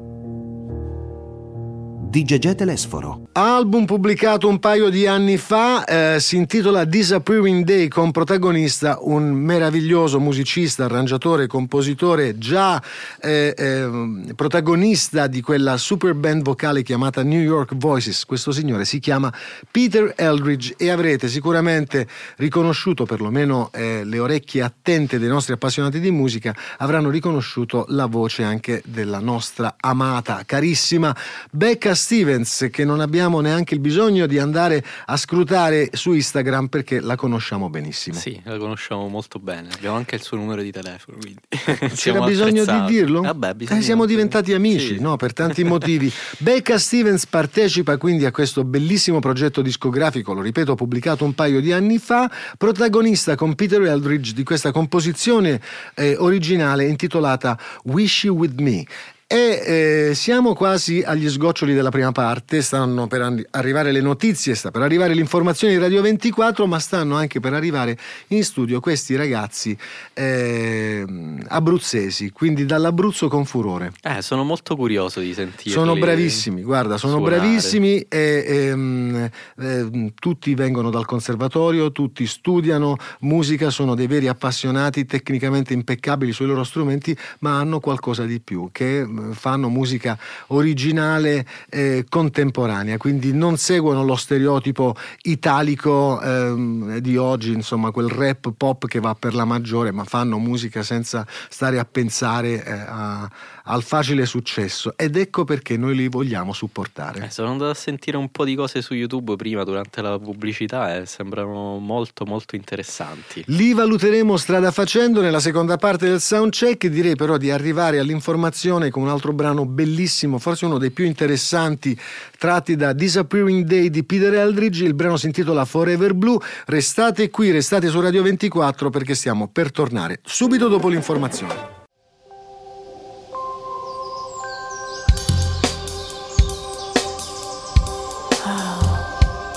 Di 2.11 2.25
Gegè 2.25 2.55
Telesforo. 2.55 3.29
Album 3.31 3.85
pubblicato 3.85 4.49
un 4.49 4.59
paio 4.59 4.89
di 4.89 5.07
anni 5.07 5.37
fa, 5.37 5.85
eh, 5.85 6.19
si 6.19 6.35
intitola 6.35 6.83
Disappearing 6.83 7.63
Day 7.63 7.87
con 7.87 8.11
protagonista 8.11 8.97
un 8.99 9.31
meraviglioso 9.31 10.19
musicista, 10.19 10.83
arrangiatore, 10.83 11.47
compositore, 11.47 12.37
già 12.37 12.83
eh, 13.21 13.53
eh, 13.57 14.33
protagonista 14.35 15.27
di 15.27 15.39
quella 15.39 15.77
super 15.77 16.13
band 16.13 16.43
vocale 16.43 16.83
chiamata 16.83 17.23
New 17.23 17.39
York 17.39 17.75
Voices. 17.77 18.25
Questo 18.25 18.51
signore 18.51 18.83
si 18.83 18.99
chiama 18.99 19.33
Peter 19.71 20.13
Eldridge 20.17 20.73
e 20.77 20.89
avrete 20.89 21.29
sicuramente 21.29 22.09
riconosciuto, 22.35 23.05
perlomeno 23.05 23.69
eh, 23.71 24.03
le 24.03 24.19
orecchie 24.19 24.63
attente 24.63 25.17
dei 25.17 25.29
nostri 25.29 25.53
appassionati 25.53 26.01
di 26.01 26.11
musica, 26.11 26.53
avranno 26.79 27.09
riconosciuto 27.09 27.85
la 27.87 28.07
voce 28.07 28.43
anche 28.43 28.83
della 28.85 29.19
nostra 29.19 29.75
amata, 29.79 30.43
carissima 30.45 31.15
Becca 31.49 31.99
Stevens, 32.01 32.67
che 32.71 32.83
non 32.83 32.99
abbiamo 32.99 33.39
neanche 33.41 33.75
il 33.75 33.79
bisogno 33.79 34.25
di 34.25 34.39
andare 34.39 34.83
a 35.05 35.15
scrutare 35.17 35.89
su 35.93 36.13
Instagram 36.13 36.67
perché 36.67 36.99
la 36.99 37.15
conosciamo 37.15 37.69
benissimo. 37.69 38.17
Sì, 38.17 38.39
la 38.43 38.57
conosciamo 38.57 39.07
molto 39.07 39.37
bene. 39.39 39.69
Abbiamo 39.73 39.95
anche 39.95 40.15
il 40.15 40.21
suo 40.23 40.37
numero 40.37 40.61
di 40.63 40.71
telefono. 40.71 41.17
C'era 41.95 42.21
bisogno 42.25 42.65
di 42.65 42.85
dirlo? 42.87 43.21
Vabbè, 43.21 43.55
Eh, 43.69 43.81
siamo 43.81 44.05
diventati 44.05 44.53
amici, 44.53 44.95
Sì. 44.95 44.99
no? 44.99 45.15
Per 45.15 45.33
tanti 45.33 45.63
motivi. 45.63 46.11
Becca 46.39 46.77
Stevens 46.79 47.25
partecipa 47.27 47.97
quindi 47.97 48.25
a 48.25 48.31
questo 48.31 48.63
bellissimo 48.63 49.19
progetto 49.19 49.61
discografico, 49.61 50.33
lo 50.33 50.41
ripeto, 50.41 50.73
pubblicato 50.75 51.23
un 51.23 51.33
paio 51.35 51.61
di 51.61 51.71
anni 51.71 51.99
fa, 51.99 52.29
protagonista 52.57 53.35
con 53.35 53.53
Peter 53.55 53.81
Eldridge 53.83 54.33
di 54.33 54.43
questa 54.43 54.71
composizione 54.71 55.61
eh, 55.95 56.15
originale 56.17 56.85
intitolata 56.87 57.57
Wish 57.83 58.23
You 58.23 58.35
With 58.35 58.59
Me. 58.59 58.85
E 59.33 60.09
eh, 60.09 60.13
siamo 60.13 60.53
quasi 60.53 61.01
agli 61.05 61.29
sgoccioli 61.29 61.73
della 61.73 61.89
prima 61.89 62.11
parte, 62.11 62.61
stanno 62.61 63.07
per 63.07 63.45
arrivare 63.51 63.93
le 63.93 64.01
notizie, 64.01 64.55
sta 64.55 64.71
per 64.71 64.81
arrivare 64.81 65.13
l'informazione 65.13 65.71
di 65.71 65.79
Radio 65.79 66.01
24, 66.01 66.67
ma 66.67 66.79
stanno 66.79 67.15
anche 67.15 67.39
per 67.39 67.53
arrivare 67.53 67.97
in 68.27 68.43
studio 68.43 68.81
questi 68.81 69.15
ragazzi 69.15 69.77
eh, 70.15 71.05
abruzzesi, 71.47 72.31
quindi 72.31 72.65
dall'Abruzzo 72.65 73.29
con 73.29 73.45
furore. 73.45 73.93
Eh, 74.01 74.21
sono 74.21 74.43
molto 74.43 74.75
curioso 74.75 75.21
di 75.21 75.33
sentirli. 75.33 75.71
Sono 75.71 75.95
bravissimi, 75.95 76.61
guarda, 76.61 76.97
sono 76.97 77.15
suonare. 77.15 77.37
bravissimi 77.37 78.01
e 78.09 78.43
ehm, 78.45 79.29
ehm, 79.59 80.11
tutti 80.13 80.53
vengono 80.55 80.89
dal 80.89 81.05
conservatorio, 81.05 81.93
tutti 81.93 82.27
studiano 82.27 82.97
musica, 83.21 83.69
sono 83.69 83.95
dei 83.95 84.07
veri 84.07 84.27
appassionati, 84.27 85.05
tecnicamente 85.05 85.71
impeccabili 85.71 86.33
sui 86.33 86.47
loro 86.47 86.65
strumenti, 86.65 87.17
ma 87.39 87.59
hanno 87.59 87.79
qualcosa 87.79 88.25
di 88.25 88.41
più, 88.41 88.67
che 88.73 89.19
fanno 89.31 89.69
musica 89.69 90.17
originale 90.47 91.45
e 91.69 92.05
contemporanea, 92.07 92.97
quindi 92.97 93.33
non 93.33 93.57
seguono 93.57 94.03
lo 94.03 94.15
stereotipo 94.15 94.95
italico 95.23 96.21
ehm, 96.21 96.97
di 96.97 97.17
oggi, 97.17 97.51
insomma, 97.51 97.91
quel 97.91 98.09
rap 98.09 98.51
pop 98.55 98.87
che 98.87 98.99
va 98.99 99.15
per 99.15 99.33
la 99.33 99.45
maggiore, 99.45 99.91
ma 99.91 100.03
fanno 100.03 100.37
musica 100.37 100.83
senza 100.83 101.25
stare 101.49 101.79
a 101.79 101.85
pensare 101.85 102.63
eh, 102.63 102.71
a- 102.71 103.29
al 103.65 103.83
facile 103.83 104.25
successo 104.25 104.93
ed 104.97 105.15
ecco 105.15 105.43
perché 105.43 105.77
noi 105.77 105.95
li 105.95 106.07
vogliamo 106.07 106.53
supportare. 106.53 107.25
Eh, 107.25 107.29
sono 107.29 107.49
andato 107.49 107.71
a 107.71 107.75
sentire 107.75 108.17
un 108.17 108.29
po' 108.29 108.43
di 108.43 108.55
cose 108.55 108.81
su 108.81 108.93
YouTube 108.93 109.35
prima 109.35 109.63
durante 109.63 110.01
la 110.01 110.17
pubblicità 110.17 110.95
e 110.95 111.05
sembrano 111.05 111.77
molto 111.77 112.25
molto 112.25 112.55
interessanti. 112.55 113.43
Li 113.47 113.73
valuteremo 113.73 114.35
strada 114.37 114.71
facendo 114.71 115.21
nella 115.21 115.39
seconda 115.39 115.77
parte 115.77 116.07
del 116.07 116.21
soundcheck, 116.21 116.87
direi 116.87 117.15
però 117.15 117.37
di 117.37 117.51
arrivare 117.51 117.99
all'informazione 117.99 118.89
con 118.89 119.03
un 119.03 119.09
altro 119.11 119.33
brano 119.33 119.65
bellissimo, 119.65 120.39
forse 120.39 120.65
uno 120.65 120.77
dei 120.77 120.91
più 120.91 121.05
interessanti 121.05 121.97
tratti 122.37 122.75
da 122.75 122.93
Disappearing 122.93 123.65
Day 123.65 123.89
di 123.89 124.03
Peter 124.03 124.33
Eldridge, 124.33 124.83
il 124.83 124.93
brano 124.93 125.17
si 125.17 125.27
intitola 125.27 125.65
Forever 125.65 126.13
Blue, 126.13 126.39
restate 126.65 127.29
qui, 127.29 127.51
restate 127.51 127.87
su 127.89 127.99
Radio 127.99 128.23
24 128.23 128.89
perché 128.89 129.13
stiamo 129.13 129.47
per 129.47 129.71
tornare 129.71 130.19
subito 130.23 130.67
dopo 130.67 130.87
l'informazione. 130.87 131.79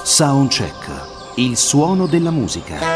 Soundcheck. 0.05 1.33
Il 1.37 1.57
suono 1.57 2.07
della 2.07 2.31
musica. 2.31 2.94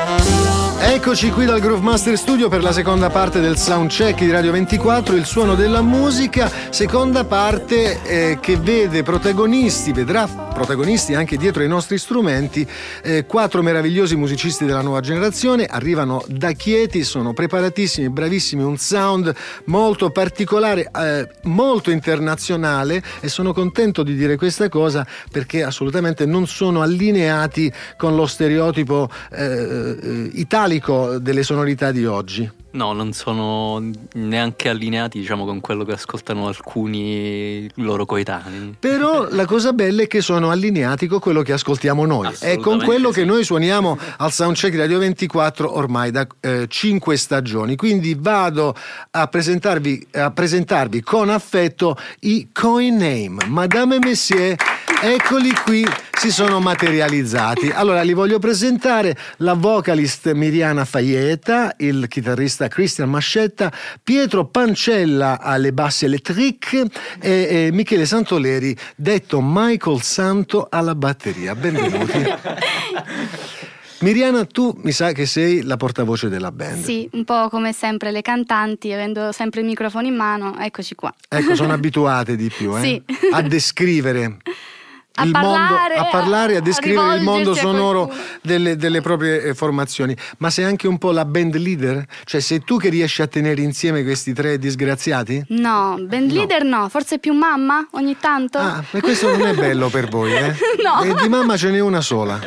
Eccoci 0.90 1.30
qui 1.30 1.44
dal 1.44 1.60
Groove 1.60 1.82
Master 1.82 2.16
Studio 2.16 2.48
per 2.48 2.62
la 2.62 2.72
seconda 2.72 3.10
parte 3.10 3.40
del 3.40 3.58
soundcheck 3.58 4.20
di 4.20 4.30
Radio 4.30 4.52
24, 4.52 5.16
il 5.16 5.26
suono 5.26 5.54
della 5.54 5.82
musica, 5.82 6.50
seconda 6.70 7.24
parte 7.24 8.02
eh, 8.04 8.38
che 8.40 8.56
vede 8.56 9.02
protagonisti, 9.02 9.92
vedrà 9.92 10.26
protagonisti 10.26 11.14
anche 11.14 11.36
dietro 11.36 11.62
ai 11.62 11.68
nostri 11.68 11.98
strumenti, 11.98 12.66
eh, 13.02 13.26
quattro 13.26 13.62
meravigliosi 13.62 14.16
musicisti 14.16 14.64
della 14.64 14.80
nuova 14.80 15.00
generazione, 15.00 15.66
arrivano 15.66 16.24
da 16.26 16.50
Chieti, 16.50 17.04
sono 17.04 17.32
preparatissimi, 17.32 18.10
bravissimi, 18.10 18.64
un 18.64 18.76
sound 18.76 19.32
molto 19.66 20.10
particolare, 20.10 20.90
eh, 20.92 21.28
molto 21.42 21.92
internazionale. 21.92 23.02
E 23.20 23.28
sono 23.28 23.52
contento 23.52 24.02
di 24.02 24.16
dire 24.16 24.36
questa 24.36 24.68
cosa 24.68 25.06
perché 25.30 25.62
assolutamente 25.62 26.26
non 26.26 26.46
sono 26.48 26.82
allineati 26.82 27.72
con 27.96 28.16
lo 28.16 28.26
stereotipo 28.26 29.08
eh, 29.30 30.30
italico 30.78 31.18
delle 31.18 31.42
sonorità 31.42 31.90
di 31.92 32.06
oggi. 32.06 32.50
No, 32.70 32.92
non 32.92 33.14
sono 33.14 33.82
neanche 34.12 34.68
allineati, 34.68 35.18
diciamo, 35.18 35.46
con 35.46 35.60
quello 35.60 35.84
che 35.84 35.92
ascoltano 35.92 36.48
alcuni 36.48 37.68
loro 37.76 38.04
coetanei. 38.04 38.76
Però 38.78 39.26
la 39.30 39.46
cosa 39.46 39.72
bella 39.72 40.02
è 40.02 40.06
che 40.06 40.20
sono 40.20 40.50
allineati 40.50 41.06
con 41.06 41.18
quello 41.18 41.40
che 41.40 41.54
ascoltiamo 41.54 42.04
noi 42.04 42.30
e 42.40 42.58
con 42.58 42.82
quello 42.82 43.10
sì. 43.10 43.20
che 43.20 43.24
noi 43.24 43.42
suoniamo 43.42 43.98
al 44.18 44.32
Soundcheck 44.32 44.76
Radio 44.76 44.98
24 44.98 45.76
ormai 45.76 46.10
da 46.10 46.26
5 46.68 47.16
stagioni. 47.16 47.74
Quindi 47.74 48.14
vado 48.18 48.74
a 49.12 49.26
presentarvi, 49.28 50.08
a 50.12 50.30
presentarvi 50.30 51.00
con 51.00 51.30
affetto 51.30 51.96
i 52.20 52.48
Coin 52.52 52.96
Name. 52.96 53.46
Madame 53.46 53.96
e 53.96 53.98
Messier, 54.00 54.56
eccoli 55.02 55.52
qui, 55.64 55.86
si 56.18 56.30
sono 56.30 56.60
materializzati. 56.60 57.70
Allora 57.70 58.02
li 58.02 58.12
voglio 58.12 58.38
presentare 58.38 59.16
la 59.38 59.54
vocalist 59.54 60.32
Miriana 60.32 60.84
Faieta, 60.84 61.74
il 61.78 62.08
chitarrista 62.08 62.57
Christian 62.66 63.08
Mascetta, 63.08 63.72
Pietro 64.02 64.46
Pancella 64.46 65.40
alle 65.40 65.72
basse 65.72 66.06
elettriche 66.06 66.86
e, 67.20 67.66
e 67.66 67.70
Michele 67.72 68.06
Santoleri, 68.06 68.76
detto 68.96 69.38
Michael 69.40 70.02
Santo 70.02 70.66
alla 70.68 70.96
batteria. 70.96 71.54
Benvenuti. 71.54 72.24
Miriana, 74.00 74.44
tu 74.44 74.78
mi 74.84 74.92
sa 74.92 75.10
che 75.10 75.26
sei 75.26 75.62
la 75.62 75.76
portavoce 75.76 76.28
della 76.28 76.52
band. 76.52 76.84
Sì, 76.84 77.08
un 77.14 77.24
po' 77.24 77.48
come 77.48 77.72
sempre 77.72 78.12
le 78.12 78.22
cantanti, 78.22 78.92
avendo 78.92 79.32
sempre 79.32 79.60
il 79.60 79.66
microfono 79.66 80.06
in 80.06 80.14
mano, 80.14 80.56
eccoci 80.56 80.94
qua. 80.94 81.12
Ecco, 81.28 81.56
sono 81.56 81.72
abituate 81.74 82.36
di 82.36 82.48
più 82.48 82.76
eh? 82.76 82.80
Sì. 82.80 83.02
a 83.32 83.42
descrivere. 83.42 84.36
A 85.18 85.24
il 85.24 85.30
mondo, 85.32 85.48
parlare, 85.48 85.94
a 85.94 86.04
parlare, 86.06 86.54
a 86.54 86.58
a 86.58 86.60
descrivere 86.60 87.16
il 87.16 87.22
mondo 87.22 87.54
sonoro 87.54 88.12
delle, 88.40 88.76
delle 88.76 89.00
proprie 89.00 89.42
eh, 89.42 89.54
formazioni. 89.54 90.16
Ma 90.38 90.48
sei 90.50 90.64
anche 90.64 90.86
un 90.86 90.96
po' 90.98 91.10
la 91.10 91.24
band 91.24 91.56
leader? 91.56 92.04
Cioè, 92.24 92.40
sei 92.40 92.62
tu 92.62 92.76
che 92.78 92.88
riesci 92.88 93.20
a 93.22 93.26
tenere 93.26 93.60
insieme 93.62 94.02
questi 94.04 94.32
tre 94.32 94.58
disgraziati? 94.58 95.42
No, 95.48 95.96
band 96.00 96.30
leader 96.30 96.62
no, 96.64 96.88
forse 96.88 97.18
più 97.18 97.32
mamma 97.32 97.86
ogni 97.92 98.16
tanto. 98.18 98.58
Ah, 98.58 98.84
e 98.92 99.00
questo 99.00 99.28
non 99.36 99.46
è 99.46 99.54
bello 99.54 99.88
per 99.88 100.08
voi, 100.08 100.32
eh? 100.34 100.54
No. 100.82 101.02
E 101.02 101.14
di 101.20 101.28
mamma 101.28 101.56
ce 101.56 101.70
n'è 101.70 101.80
una 101.80 102.00
sola. 102.00 102.38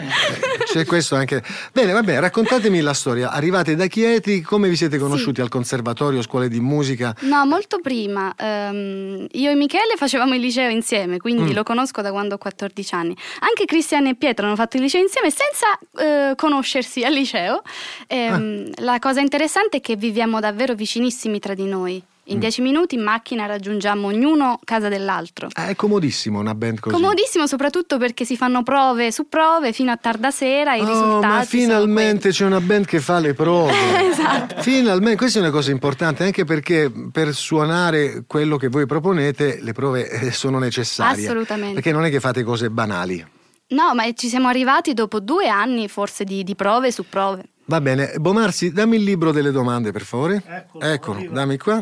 C'è 0.66 0.86
questo 0.86 1.16
anche. 1.16 1.44
Bene, 1.74 1.92
vabbè, 1.92 2.20
raccontatemi 2.20 2.80
la 2.80 2.94
storia. 2.94 3.30
Arrivate 3.32 3.76
da 3.76 3.88
Chieti, 3.88 4.42
come 4.42 4.70
vi 4.70 4.76
siete 4.78 4.98
conosciuti 4.98 5.42
al 5.42 5.50
conservatorio, 5.50 6.22
scuole 6.22 6.48
di 6.48 6.60
musica? 6.62 7.14
No, 7.22 7.46
molto 7.46 7.80
prima. 7.82 8.34
Ehm, 8.38 9.28
io 9.32 9.52
e 9.52 9.56
Michele 9.56 9.96
facevamo 9.98 10.34
il 10.34 10.42
liceo 10.42 10.70
insieme, 10.70 11.18
quindi 11.18 11.52
Mm. 11.52 11.56
lo 11.56 11.64
conosco 11.64 12.02
da 12.02 12.12
quando 12.12 12.36
ho 12.36 12.38
14 12.38 12.61
anni. 12.92 13.16
Anche 13.40 13.66
Cristian 13.66 14.08
e 14.08 14.16
Pietro 14.16 14.46
hanno 14.46 14.56
fatto 14.56 14.78
il 14.78 14.84
liceo 14.84 15.02
insieme 15.02 15.30
senza 15.32 15.80
eh, 15.98 16.36
conoscersi 16.36 17.04
al 17.04 17.14
liceo. 17.14 17.62
Ehm, 18.08 18.30
Ah. 18.76 18.82
La 18.84 19.00
cosa 19.00 19.20
interessante 19.22 19.78
è 19.78 19.82
che 19.82 19.96
viviamo 19.96 20.40
davvero 20.40 20.74
vicinissimi 20.74 21.40
tra 21.40 21.54
di 21.54 21.66
noi. 21.66 22.04
In 22.26 22.38
Mm. 22.38 22.40
dieci 22.40 22.62
minuti 22.62 22.96
in 22.96 23.02
macchina 23.02 23.48
raggiungiamo 23.48 24.08
ognuno 24.08 24.60
casa 24.64 24.90
dell'altro. 24.90 25.48
Ah, 25.54 25.68
è 25.70 25.76
comodissimo 25.76 26.40
una 26.40 26.54
band 26.54 26.80
così. 26.80 26.96
Comodissimo 26.96 27.48
soprattutto 27.48 27.98
perché 27.98 28.26
si 28.26 28.38
fanno 28.38 28.62
prove 28.62 29.12
su 29.12 29.28
prove 29.28 29.74
fino 29.74 29.92
a 29.92 29.98
tarda 29.98 30.30
sera 30.30 30.76
e 30.76 30.78
i 30.78 30.82
Oh, 30.82 30.88
risultati 30.88 31.26
ma 31.26 31.44
sono 31.44 31.46
finalmente 31.46 32.30
c'è 32.30 32.46
una 32.46 32.62
band 32.62 32.86
che 32.86 33.00
fa 33.00 33.18
le 33.20 33.34
prove. 33.34 33.74
Esatto. 34.12 34.62
Finalmente, 34.62 35.18
questa 35.18 35.40
è 35.40 35.42
una 35.42 35.52
cosa 35.52 35.72
importante 35.72 36.24
anche 36.24 36.44
perché 36.46 36.92
per 37.12 37.34
suonare 37.34 38.24
quello 38.28 38.56
che 38.58 38.68
voi 38.68 38.86
proponete 38.86 39.58
le 39.62 39.72
prove 39.74 40.08
eh, 40.10 40.32
sono 40.32 40.60
necessarie. 40.60 41.26
Assolutamente. 41.26 41.74
Perché 41.76 41.92
non 41.92 42.06
è 42.06 42.10
che 42.12 42.20
fate 42.20 42.44
cose 42.44 42.70
banali. 42.70 43.26
No, 43.70 43.96
ma 43.96 44.04
ci 44.14 44.28
siamo 44.28 44.48
arrivati 44.48 44.94
dopo 44.94 45.20
due 45.20 45.48
anni 45.48 45.88
forse 45.88 46.24
di, 46.24 46.44
di 46.44 46.56
prove 46.56 46.92
su 46.92 47.06
prove. 47.10 47.44
Va 47.66 47.80
bene, 47.80 48.14
Bomarsi, 48.18 48.72
dammi 48.74 48.98
il 48.98 49.04
libro 49.04 49.32
delle 49.32 49.52
domande 49.52 49.92
per 49.92 50.02
favore. 50.04 50.44
Eccolo, 50.46 50.86
Eccolo, 50.86 51.26
dammi 51.32 51.58
qua. 51.58 51.82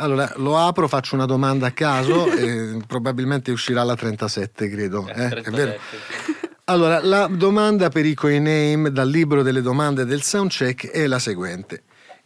Allora, 0.00 0.32
lo 0.36 0.56
apro, 0.58 0.88
faccio 0.88 1.14
una 1.14 1.26
domanda 1.26 1.66
a 1.66 1.70
caso 1.72 2.26
e 2.32 2.78
probabilmente 2.86 3.50
uscirà 3.50 3.82
la 3.82 3.94
37, 3.94 4.68
credo. 4.68 5.06
eh? 5.08 5.28
È 5.28 5.50
vero? 5.50 5.78
Allora, 6.64 7.00
la 7.02 7.26
domanda 7.26 7.88
per 7.90 8.06
i 8.06 8.14
Coiname 8.14 8.90
dal 8.92 9.08
libro 9.08 9.42
delle 9.42 9.60
domande 9.60 10.04
del 10.04 10.22
soundcheck 10.22 10.88
è 10.90 11.06
la 11.06 11.18
seguente. 11.18 11.82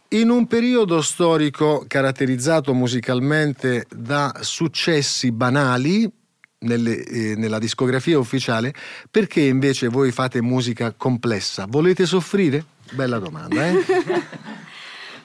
In 0.09 0.29
un 0.29 0.47
periodo 0.47 1.01
storico 1.01 1.83
caratterizzato 1.87 2.73
musicalmente 2.73 3.85
da 3.89 4.33
successi 4.39 5.31
banali 5.31 6.09
nelle- 6.59 7.03
eh, 7.03 7.35
nella 7.35 7.59
discografia 7.59 8.17
ufficiale, 8.17 8.73
perché 9.11 9.41
invece 9.41 9.87
voi 9.87 10.11
fate 10.11 10.41
musica 10.41 10.93
complessa? 10.95 11.65
Volete 11.67 12.05
soffrire? 12.05 12.63
Bella 12.91 13.17
domanda, 13.17 13.67
eh? 13.67 13.83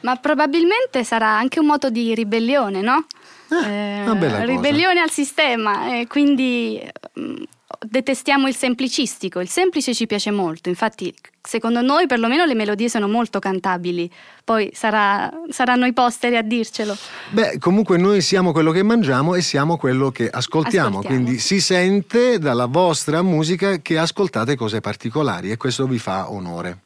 Ma 0.01 0.17
probabilmente 0.17 1.05
sarà 1.05 1.29
anche 1.29 1.61
un 1.61 1.67
modo 1.67 1.91
di 1.91 2.15
ribellione, 2.15 2.81
no? 2.81 3.05
Ah, 3.49 3.67
Eh, 3.67 4.03
una 4.03 4.15
bella 4.15 4.41
cosa. 4.41 4.45
ribellione 4.45 5.01
al 5.01 5.11
sistema, 5.11 5.99
e 5.99 6.07
quindi 6.07 6.81
mm, 7.19 7.43
detestiamo 7.87 8.47
il 8.49 8.55
semplicistico. 8.55 9.41
Il 9.41 9.49
semplice 9.49 9.93
ci 9.95 10.07
piace 10.07 10.31
molto, 10.31 10.69
infatti 10.69 11.13
secondo 11.43 11.81
noi 11.83 12.07
perlomeno 12.07 12.45
le 12.45 12.55
melodie 12.55 12.89
sono 12.89 13.09
molto 13.09 13.39
cantabili, 13.41 14.11
poi 14.45 14.71
sarà- 14.73 15.31
saranno 15.49 15.85
i 15.87 15.93
posteri 15.93 16.37
a 16.37 16.43
dircelo. 16.43 16.97
Beh, 17.31 17.59
comunque 17.59 17.99
noi 17.99 18.21
siamo 18.23 18.53
quello 18.53 18.71
che 18.71 18.83
mangiamo 18.83 19.35
e 19.35 19.43
siamo 19.43 19.77
quello 19.77 20.11
che 20.11 20.31
ascoltiamo, 20.31 20.99
Ascoltiamo. 21.01 21.17
quindi 21.23 21.39
si 21.41 21.61
sente 21.61 22.39
dalla 22.39 22.67
vostra 22.67 23.21
musica 23.23 23.79
che 23.79 23.99
ascoltate 23.99 24.55
cose 24.57 24.81
particolari 24.81 25.51
e 25.51 25.57
questo 25.57 25.87
vi 25.87 25.99
fa 25.99 26.31
onore. 26.31 26.79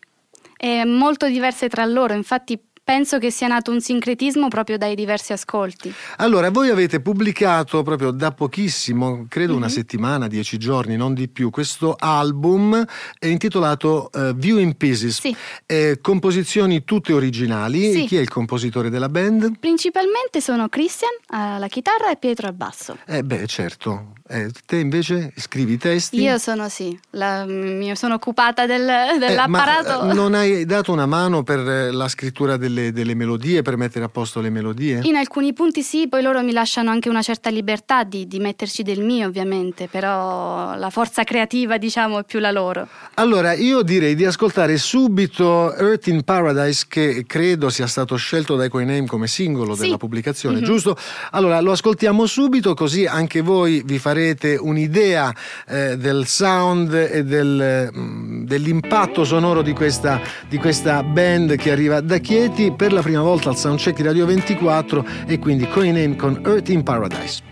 È 0.57 0.83
molto 0.85 1.27
diverse 1.29 1.69
tra 1.69 1.85
loro, 1.85 2.15
infatti 2.15 2.59
penso 2.85 3.19
che 3.19 3.31
sia 3.31 3.49
nato 3.49 3.71
un 3.71 3.81
sincretismo 3.81 4.49
proprio 4.49 4.77
dai 4.77 4.95
diversi 4.95 5.33
ascolti. 5.33 5.93
Allora, 6.19 6.51
voi 6.51 6.69
avete 6.69 7.01
pubblicato 7.01 7.83
proprio 7.83 8.11
da 8.11 8.31
pochissimo, 8.31 9.25
credo 9.29 9.57
una 9.57 9.71
settimana, 9.71 10.29
dieci 10.29 10.59
giorni, 10.59 10.97
non 10.97 11.15
di 11.15 11.29
più, 11.29 11.49
questo 11.51 11.97
album 11.99 12.85
è 13.19 13.27
intitolato 13.27 14.11
eh, 14.13 14.35
View 14.35 14.59
in 14.59 14.77
Pieces. 14.77 15.21
Sì. 15.21 15.35
Eh, 15.65 15.99
composizioni 16.01 16.85
tutte 16.85 17.13
originali. 17.15 17.93
Sì. 17.93 18.05
Chi 18.05 18.17
è 18.17 18.21
il 18.21 18.29
compositore 18.29 18.91
della 18.91 19.09
band? 19.09 19.59
Principalmente 19.59 20.41
sono 20.41 20.69
Christian 20.69 21.13
alla 21.29 21.69
chitarra 21.69 22.11
e 22.11 22.17
Pietro 22.17 22.47
al 22.47 22.55
basso. 22.55 22.99
Eh 23.07 23.23
beh, 23.23 23.47
certo. 23.47 24.13
Eh, 24.27 24.51
te 24.65 24.77
invece 24.79 25.35
scrivi 25.37 25.75
i 25.75 25.77
testi? 25.77 26.19
Io 26.23 26.39
sono 26.39 26.71
sì, 26.71 26.99
la- 27.11 27.45
mi 27.45 27.95
sono 27.95 28.15
occupata 28.15 28.65
del- 28.65 28.89
Eh, 28.89 29.19
dell'apparato. 29.19 30.03
ma 30.07 30.13
eh, 30.13 30.15
non 30.15 30.33
hai 30.33 30.65
dato 30.65 30.93
una 30.93 31.05
mano 31.05 31.43
per 31.43 31.59
eh, 31.59 31.91
la 31.91 32.09
scrittura 32.09 32.57
delle, 32.57 32.91
delle 32.91 33.13
melodie, 33.15 33.61
per 33.61 33.77
mettere 33.77 34.07
a 34.07 34.09
posto 34.09 34.41
le 34.41 34.49
melodie? 34.49 35.01
In 35.03 35.17
alcuni 35.17 35.53
punti 35.53 35.83
sì, 35.83 36.09
poi 36.09 36.23
loro 36.23 36.43
mi 36.43 36.53
lasciano 36.53 36.89
anche 36.91 37.11
una 37.11 37.21
certa 37.21 37.51
libertà 37.51 38.03
di, 38.03 38.27
di 38.27 38.39
metterci 38.39 38.83
del 38.83 39.03
mio 39.03 39.27
ovviamente, 39.29 39.89
però 39.89 40.75
la 40.75 40.89
forza 40.89 41.23
creativa 41.23 41.77
diciamo 41.77 42.21
è 42.21 42.25
più 42.25 42.39
la 42.39 42.51
loro. 42.51 42.89
Allora, 43.17 43.53
io 43.53 43.83
direi 43.83 44.15
di 44.15 44.25
ascoltare 44.25 44.79
subito 44.79 45.75
Earth 45.77 46.07
in 46.07 46.23
Paradise, 46.25 46.87
che 46.89 47.25
credo 47.27 47.69
sia 47.69 47.87
stato 47.87 48.17
scelto 48.17 48.57
dai 48.57 48.71
Coiname 48.71 49.05
come 49.07 49.27
singolo 49.27 49.75
Sì. 49.75 49.83
della 49.83 49.99
pubblicazione, 49.99 50.61
Mhm. 50.61 50.65
giusto? 50.65 50.97
Allora, 51.33 51.61
lo 51.61 51.73
ascoltiamo 51.73 52.25
subito, 52.25 52.73
così 52.73 53.05
anche 53.05 53.43
voi 53.43 53.83
vi 53.85 53.99
farete 53.99 54.13
un'idea 54.61 55.35
eh, 55.69 55.97
del 55.97 56.27
sound 56.27 56.93
e 56.95 57.25
del, 57.25 57.91
mm, 57.95 58.45
dell'impatto 58.45 59.25
sonoro 59.25 59.63
di 59.63 59.73
questa, 59.73 60.21
di 60.49 60.59
questa 60.59 61.03
band 61.03 61.57
che 61.57 61.71
arriva 61.71 62.01
da 62.01 62.19
Chieti 62.19 62.73
per 62.73 62.93
la 62.93 63.03
prima 63.03 63.23
volta 63.23 63.49
al 63.49 63.57
Soundcheck 63.57 63.97
di 63.97 64.03
Radio 64.03 64.27
24 64.27 65.05
e 65.27 65.39
quindi 65.39 65.69
Coiname 65.69 66.17
con 66.17 66.41
Earth 66.45 66.69
in 66.69 66.83
Paradise. 66.83 67.43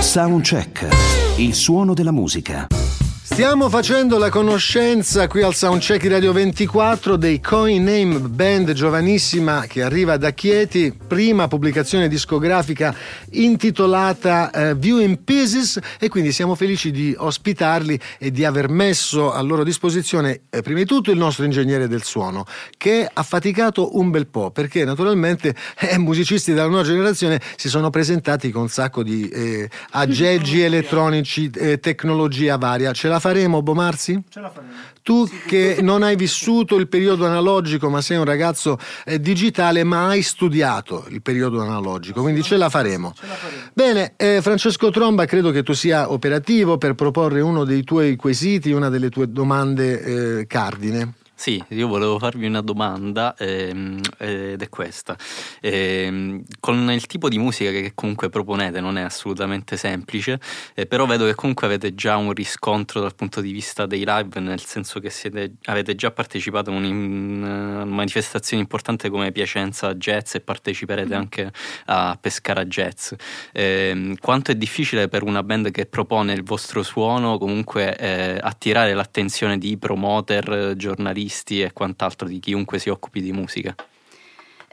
Soundcheck, 0.00 0.88
il 1.36 1.54
suono 1.54 1.94
della 1.94 2.12
musica. 2.12 2.81
Stiamo 3.24 3.70
facendo 3.70 4.18
la 4.18 4.28
conoscenza 4.28 5.28
qui 5.28 5.42
al 5.42 5.54
Soundcheck 5.54 6.02
di 6.02 6.08
Radio 6.08 6.32
24 6.32 7.16
dei 7.16 7.40
Coin 7.40 7.82
Name 7.82 8.18
Band 8.18 8.72
giovanissima 8.72 9.64
che 9.66 9.80
arriva 9.82 10.16
da 10.16 10.32
Chieti, 10.32 10.92
prima 10.92 11.46
pubblicazione 11.46 12.08
discografica 12.08 12.94
intitolata 13.30 14.50
eh, 14.50 14.74
View 14.74 14.98
in 14.98 15.22
Pieces 15.24 15.78
e 15.98 16.08
quindi 16.08 16.32
siamo 16.32 16.56
felici 16.56 16.90
di 16.90 17.14
ospitarli 17.16 17.98
e 18.18 18.32
di 18.32 18.44
aver 18.44 18.68
messo 18.68 19.32
a 19.32 19.40
loro 19.40 19.62
disposizione 19.64 20.42
eh, 20.50 20.60
prima 20.60 20.80
di 20.80 20.84
tutto 20.84 21.10
il 21.10 21.16
nostro 21.16 21.44
ingegnere 21.44 21.88
del 21.88 22.02
suono 22.02 22.44
che 22.76 23.08
ha 23.10 23.22
faticato 23.22 23.96
un 23.96 24.10
bel 24.10 24.26
po' 24.26 24.50
perché 24.50 24.84
naturalmente 24.84 25.54
eh, 25.78 25.96
musicisti 25.96 26.52
della 26.52 26.66
nuova 26.66 26.82
generazione 26.82 27.40
si 27.56 27.70
sono 27.70 27.88
presentati 27.88 28.50
con 28.50 28.62
un 28.62 28.68
sacco 28.68 29.02
di 29.02 29.28
eh, 29.28 29.70
aggeggi 29.92 30.60
elettronici, 30.60 31.48
eh, 31.54 31.78
tecnologia 31.78 32.58
varia. 32.58 32.92
Ce 32.92 33.08
la 33.12 33.20
faremo, 33.22 33.62
Bomarsi? 33.62 34.20
Ce 34.28 34.40
la 34.40 34.50
faremo. 34.50 34.72
Tu 35.00 35.28
che 35.46 35.78
non 35.80 36.02
hai 36.02 36.16
vissuto 36.16 36.76
il 36.76 36.88
periodo 36.88 37.24
analogico, 37.24 37.88
ma 37.88 38.00
sei 38.00 38.16
un 38.16 38.24
ragazzo 38.24 38.78
eh, 39.04 39.20
digitale, 39.20 39.84
ma 39.84 40.08
hai 40.08 40.22
studiato 40.22 41.06
il 41.10 41.22
periodo 41.22 41.60
analogico, 41.60 42.20
quindi 42.20 42.42
ce 42.42 42.56
la 42.56 42.68
faremo. 42.68 43.12
Ce 43.16 43.26
la 43.26 43.34
faremo. 43.34 43.62
Bene, 43.72 44.14
eh, 44.16 44.40
Francesco 44.42 44.90
Tromba, 44.90 45.24
credo 45.24 45.52
che 45.52 45.62
tu 45.62 45.72
sia 45.72 46.10
operativo 46.10 46.78
per 46.78 46.94
proporre 46.94 47.40
uno 47.40 47.62
dei 47.64 47.84
tuoi 47.84 48.16
quesiti, 48.16 48.72
una 48.72 48.88
delle 48.88 49.08
tue 49.08 49.30
domande 49.30 50.38
eh, 50.40 50.46
cardine. 50.46 51.14
Sì, 51.42 51.60
io 51.70 51.88
volevo 51.88 52.20
farvi 52.20 52.46
una 52.46 52.60
domanda 52.60 53.34
ehm, 53.36 53.98
ed 54.16 54.62
è 54.62 54.68
questa. 54.68 55.16
Ehm, 55.60 56.44
con 56.60 56.88
il 56.92 57.04
tipo 57.06 57.28
di 57.28 57.36
musica 57.36 57.72
che 57.72 57.94
comunque 57.96 58.28
proponete 58.28 58.78
non 58.80 58.96
è 58.96 59.02
assolutamente 59.02 59.76
semplice, 59.76 60.38
eh, 60.72 60.86
però 60.86 61.04
vedo 61.04 61.24
che 61.26 61.34
comunque 61.34 61.66
avete 61.66 61.96
già 61.96 62.14
un 62.16 62.32
riscontro 62.32 63.00
dal 63.00 63.16
punto 63.16 63.40
di 63.40 63.50
vista 63.50 63.86
dei 63.86 64.04
live, 64.06 64.38
nel 64.38 64.60
senso 64.60 65.00
che 65.00 65.10
siete- 65.10 65.54
avete 65.64 65.96
già 65.96 66.12
partecipato 66.12 66.70
a 66.70 66.74
una 66.74 67.84
manifestazione 67.86 68.62
importante 68.62 69.10
come 69.10 69.32
Piacenza 69.32 69.94
Jazz 69.94 70.36
e 70.36 70.40
parteciperete 70.42 71.12
anche 71.12 71.50
a 71.86 72.16
Pescara 72.20 72.64
Jazz. 72.66 73.14
Ehm, 73.52 74.14
quanto 74.20 74.52
è 74.52 74.54
difficile 74.54 75.08
per 75.08 75.24
una 75.24 75.42
band 75.42 75.72
che 75.72 75.86
propone 75.86 76.34
il 76.34 76.44
vostro 76.44 76.84
suono 76.84 77.36
comunque 77.38 77.96
eh, 77.96 78.38
attirare 78.40 78.94
l'attenzione 78.94 79.58
di 79.58 79.76
promoter, 79.76 80.74
giornalisti 80.76 81.30
e 81.62 81.72
quant'altro 81.72 82.28
di 82.28 82.38
chiunque 82.38 82.78
si 82.78 82.88
occupi 82.88 83.20
di 83.20 83.32
musica? 83.32 83.74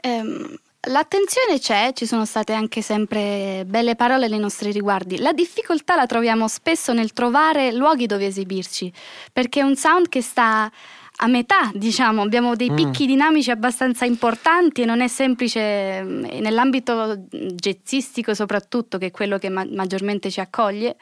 Ehm, 0.02 0.58
L'attenzione 0.84 1.58
c'è, 1.58 1.92
ci 1.92 2.06
sono 2.06 2.24
state 2.24 2.54
anche 2.54 2.80
sempre 2.80 3.64
belle 3.66 3.96
parole 3.96 4.28
nei 4.28 4.38
nostri 4.38 4.72
riguardi. 4.72 5.18
La 5.18 5.34
difficoltà 5.34 5.94
la 5.94 6.06
troviamo 6.06 6.48
spesso 6.48 6.94
nel 6.94 7.12
trovare 7.12 7.70
luoghi 7.70 8.06
dove 8.06 8.24
esibirci, 8.24 8.90
perché 9.30 9.60
è 9.60 9.62
un 9.62 9.76
sound 9.76 10.08
che 10.08 10.22
sta 10.22 10.72
a 11.22 11.26
metà, 11.26 11.70
diciamo, 11.74 12.22
abbiamo 12.22 12.56
dei 12.56 12.70
Mm. 12.70 12.76
picchi 12.76 13.04
dinamici 13.04 13.50
abbastanza 13.50 14.06
importanti 14.06 14.80
e 14.80 14.84
non 14.86 15.02
è 15.02 15.08
semplice 15.08 16.02
mm, 16.02 16.24
nell'ambito 16.40 17.26
jazzistico 17.30 18.32
soprattutto, 18.32 18.96
che 18.96 19.06
è 19.06 19.10
quello 19.10 19.36
che 19.36 19.50
ma- 19.50 19.66
maggiormente 19.70 20.30
ci 20.30 20.40
accoglie, 20.40 20.96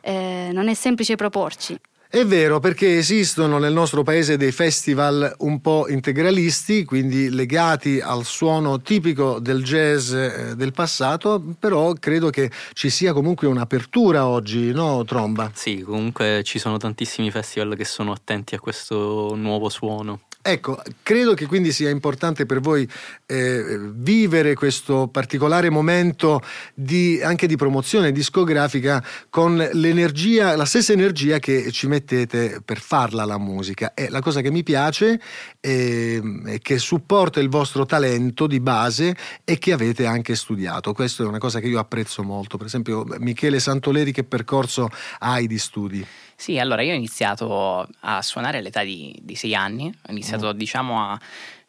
eh, 0.00 0.50
non 0.52 0.68
è 0.68 0.74
semplice 0.74 1.16
proporci. 1.16 1.76
È 2.14 2.24
vero 2.24 2.60
perché 2.60 2.96
esistono 2.96 3.58
nel 3.58 3.72
nostro 3.72 4.04
paese 4.04 4.36
dei 4.36 4.52
festival 4.52 5.34
un 5.38 5.60
po' 5.60 5.88
integralisti, 5.88 6.84
quindi 6.84 7.28
legati 7.28 7.98
al 7.98 8.24
suono 8.24 8.80
tipico 8.80 9.40
del 9.40 9.64
jazz 9.64 10.12
eh, 10.12 10.54
del 10.54 10.70
passato, 10.70 11.42
però 11.58 11.92
credo 11.94 12.30
che 12.30 12.52
ci 12.72 12.88
sia 12.88 13.12
comunque 13.12 13.48
un'apertura 13.48 14.28
oggi, 14.28 14.70
no 14.70 15.02
Tromba? 15.02 15.50
Sì, 15.54 15.80
comunque 15.80 16.42
ci 16.44 16.60
sono 16.60 16.76
tantissimi 16.76 17.32
festival 17.32 17.74
che 17.74 17.84
sono 17.84 18.12
attenti 18.12 18.54
a 18.54 18.60
questo 18.60 19.34
nuovo 19.34 19.68
suono. 19.68 20.20
Ecco, 20.46 20.78
credo 21.02 21.32
che 21.32 21.46
quindi 21.46 21.72
sia 21.72 21.88
importante 21.88 22.44
per 22.44 22.60
voi 22.60 22.86
eh, 23.24 23.78
vivere 23.94 24.52
questo 24.52 25.08
particolare 25.08 25.70
momento 25.70 26.42
di, 26.74 27.18
anche 27.22 27.46
di 27.46 27.56
promozione 27.56 28.12
discografica 28.12 29.02
con 29.30 29.56
l'energia, 29.72 30.54
la 30.54 30.66
stessa 30.66 30.92
energia 30.92 31.38
che 31.38 31.72
ci 31.72 31.86
mettete 31.86 32.60
per 32.62 32.78
farla 32.78 33.24
la 33.24 33.38
musica. 33.38 33.94
E 33.94 34.10
la 34.10 34.20
cosa 34.20 34.42
che 34.42 34.50
mi 34.50 34.62
piace 34.62 35.18
eh, 35.60 36.20
è 36.44 36.58
che 36.58 36.76
supporta 36.76 37.40
il 37.40 37.48
vostro 37.48 37.86
talento 37.86 38.46
di 38.46 38.60
base 38.60 39.16
e 39.44 39.56
che 39.56 39.72
avete 39.72 40.04
anche 40.04 40.34
studiato. 40.34 40.92
Questa 40.92 41.22
è 41.22 41.26
una 41.26 41.38
cosa 41.38 41.58
che 41.58 41.68
io 41.68 41.78
apprezzo 41.78 42.22
molto. 42.22 42.58
Per 42.58 42.66
esempio, 42.66 43.06
Michele 43.18 43.60
Santoleri, 43.60 44.12
che 44.12 44.24
percorso 44.24 44.90
hai 45.20 45.46
di 45.46 45.58
studi? 45.58 46.06
Sì, 46.36 46.58
allora 46.58 46.82
io 46.82 46.92
ho 46.92 46.96
iniziato 46.96 47.88
a 48.00 48.22
suonare 48.22 48.58
all'età 48.58 48.82
di, 48.82 49.16
di 49.22 49.34
sei 49.34 49.54
anni, 49.54 49.86
ho 49.86 50.10
iniziato 50.10 50.52
diciamo 50.52 51.00
a 51.00 51.18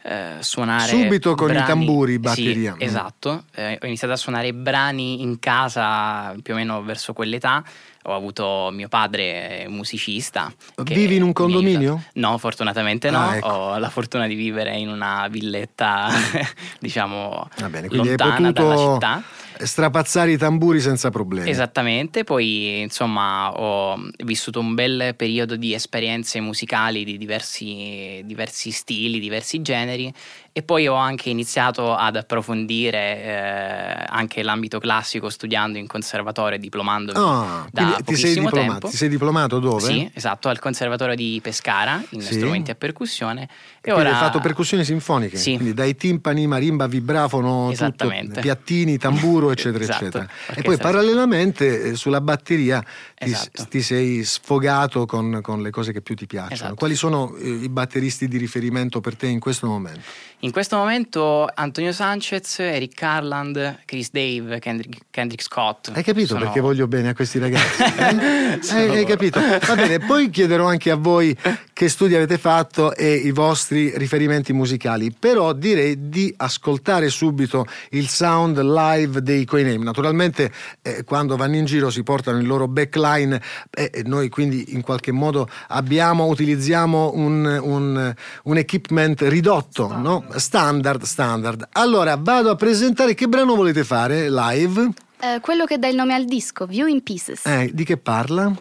eh, 0.03 0.37
suonare... 0.41 0.87
Subito 0.87 1.33
con 1.35 1.49
i 1.49 1.53
brani- 1.53 1.67
tamburi, 1.67 2.19
batteria. 2.19 2.75
Sì, 2.77 2.83
esatto, 2.83 3.45
Eh, 3.55 3.79
ho 3.81 3.85
iniziato 3.85 4.13
a 4.13 4.17
suonare 4.17 4.53
brani 4.53 5.21
in 5.21 5.39
casa 5.39 6.35
più 6.43 6.53
o 6.53 6.57
meno 6.57 6.83
verso 6.83 7.13
quell'età, 7.13 7.63
ho 8.03 8.13
avuto 8.13 8.69
mio 8.71 8.87
padre 8.87 9.63
eh, 9.63 9.67
musicista. 9.67 10.53
Vivi 10.83 11.15
in 11.15 11.23
un 11.23 11.33
condominio? 11.33 12.03
No, 12.13 12.37
fortunatamente 12.37 13.09
no, 13.09 13.29
Ah, 13.29 13.35
ecco. 13.37 13.47
ho 13.47 13.77
la 13.77 13.89
fortuna 13.89 14.27
di 14.27 14.35
vivere 14.35 14.75
in 14.77 14.89
una 14.89 15.27
villetta 15.27 16.09
diciamo 16.79 17.49
Va 17.57 17.69
bene, 17.69 17.87
quindi 17.87 18.09
lontana 18.09 18.51
dalla 18.51 18.75
potuto 18.75 18.93
città. 18.93 19.23
Strapazzare 19.63 20.31
i 20.31 20.37
tamburi 20.37 20.79
senza 20.79 21.09
problemi. 21.09 21.49
Esattamente, 21.49 22.23
poi 22.23 22.81
insomma 22.81 23.51
ho 23.51 23.99
vissuto 24.23 24.59
un 24.59 24.73
bel 24.75 25.13
periodo 25.15 25.55
di 25.55 25.73
esperienze 25.73 26.39
musicali 26.39 27.03
di 27.03 27.17
diversi, 27.17 28.21
diversi 28.25 28.71
stili, 28.71 29.19
diversi 29.19 29.61
generi 29.61 30.13
e 30.51 30.63
poi 30.63 30.87
ho 30.87 30.93
anche 30.95 31.29
iniziato 31.29 31.93
ad 31.93 32.15
approfondire 32.15 33.23
eh, 33.23 34.05
anche 34.07 34.41
l'ambito 34.43 34.79
classico 34.79 35.29
studiando 35.29 35.77
in 35.77 35.87
conservatorio 35.87 36.57
e 36.57 36.59
diplomandomi 36.61 37.19
Ah, 37.19 37.67
da 37.71 37.99
ti 38.03 38.15
sei, 38.15 38.33
tempo. 38.49 38.87
ti 38.89 38.95
sei 38.97 39.09
diplomato 39.09 39.59
dove? 39.59 39.81
Sì, 39.81 40.09
esatto, 40.13 40.47
al 40.49 40.59
conservatorio 40.59 41.15
di 41.15 41.39
Pescara 41.43 42.01
in 42.11 42.21
Sì. 42.21 42.33
strumenti 42.35 42.71
a 42.71 42.75
percussione 42.75 43.47
e 43.87 43.91
ora 43.91 44.09
hai 44.09 44.15
fatto 44.15 44.39
percussioni 44.39 44.83
sinfoniche, 44.83 45.37
Sì. 45.37 45.53
quindi 45.55 45.73
dai 45.73 45.95
timpani, 45.95 46.47
marimba, 46.47 46.87
vibrafono, 46.87 47.71
tutto, 47.71 48.11
piattini, 48.41 48.97
tamburo, 48.97 49.51
eccetera, 49.51 49.83
Esatto, 49.85 50.03
eccetera. 50.05 50.23
E 50.23 50.27
orchestra. 50.49 50.63
poi 50.63 50.77
parallelamente 50.77 51.83
eh, 51.83 51.95
sulla 51.95 52.19
batteria 52.21 52.83
ti, 53.15 53.31
Esatto. 53.31 53.65
ti 53.69 53.81
sei 53.81 54.23
sfogato 54.23 55.05
con, 55.05 55.39
con 55.41 55.61
le 55.61 55.69
cose 55.69 55.91
che 55.91 56.01
più 56.01 56.15
ti 56.15 56.25
piacciono. 56.25 56.53
Esatto. 56.53 56.75
Quali 56.75 56.95
sono 56.95 57.35
eh, 57.35 57.47
i 57.47 57.69
batteristi 57.69 58.27
di 58.27 58.37
riferimento 58.37 59.01
per 59.01 59.15
te 59.15 59.27
in 59.27 59.39
questo 59.39 59.67
momento? 59.67 60.01
In 60.45 60.51
questo 60.51 60.77
momento 60.77 61.49
Antonio 61.51 61.91
Sanchez, 61.91 62.59
Eric 62.59 62.93
Carland, 62.93 63.79
Chris 63.85 64.11
Dave, 64.11 64.59
Kendrick, 64.59 65.05
Kendrick 65.09 65.41
Scott. 65.41 65.89
Hai 65.91 66.03
capito 66.03 66.27
sono- 66.27 66.41
perché 66.41 66.59
voglio 66.59 66.87
bene 66.87 67.09
a 67.09 67.15
questi 67.15 67.39
ragazzi? 67.39 67.81
eh? 67.81 68.59
Hai, 68.69 68.89
hai 68.97 69.05
capito? 69.05 69.39
Va 69.39 69.73
bene, 69.75 69.97
poi 69.97 70.29
chiederò 70.29 70.67
anche 70.67 70.91
a 70.91 70.97
voi 70.97 71.35
che 71.73 71.89
studi 71.89 72.13
avete 72.13 72.37
fatto 72.37 72.93
e 72.93 73.11
i 73.15 73.31
vostri 73.31 73.97
riferimenti 73.97 74.53
musicali, 74.53 75.11
però 75.11 75.51
direi 75.51 76.09
di 76.09 76.31
ascoltare 76.37 77.09
subito 77.09 77.65
il 77.89 78.07
sound 78.07 78.61
live 78.61 79.23
dei 79.23 79.45
Coiname. 79.45 79.83
Naturalmente 79.83 80.51
eh, 80.83 81.03
quando 81.03 81.37
vanno 81.37 81.55
in 81.55 81.65
giro 81.65 81.89
si 81.89 82.03
portano 82.03 82.37
il 82.37 82.45
loro 82.45 82.67
backline 82.67 83.41
eh, 83.71 83.89
e 83.91 84.03
noi 84.03 84.29
quindi 84.29 84.73
in 84.75 84.81
qualche 84.83 85.11
modo 85.11 85.49
abbiamo, 85.69 86.27
utilizziamo 86.27 87.13
un, 87.15 87.45
un- 87.63 88.13
un 88.43 88.57
equipment 88.57 89.21
ridotto, 89.23 89.87
no? 89.97 90.33
Standard, 90.37 91.03
standard. 91.03 91.67
Allora 91.73 92.17
vado 92.19 92.49
a 92.49 92.55
presentare 92.55 93.13
che 93.13 93.27
brano 93.27 93.55
volete 93.55 93.83
fare 93.83 94.29
live? 94.29 94.89
Eh, 95.19 95.39
quello 95.39 95.65
che 95.65 95.77
dà 95.79 95.87
il 95.87 95.95
nome 95.95 96.13
al 96.13 96.25
disco, 96.25 96.65
View 96.65 96.87
in 96.87 97.01
Pieces. 97.01 97.45
Eh, 97.45 97.71
di 97.73 97.83
che 97.83 97.97
parla? 97.97 98.53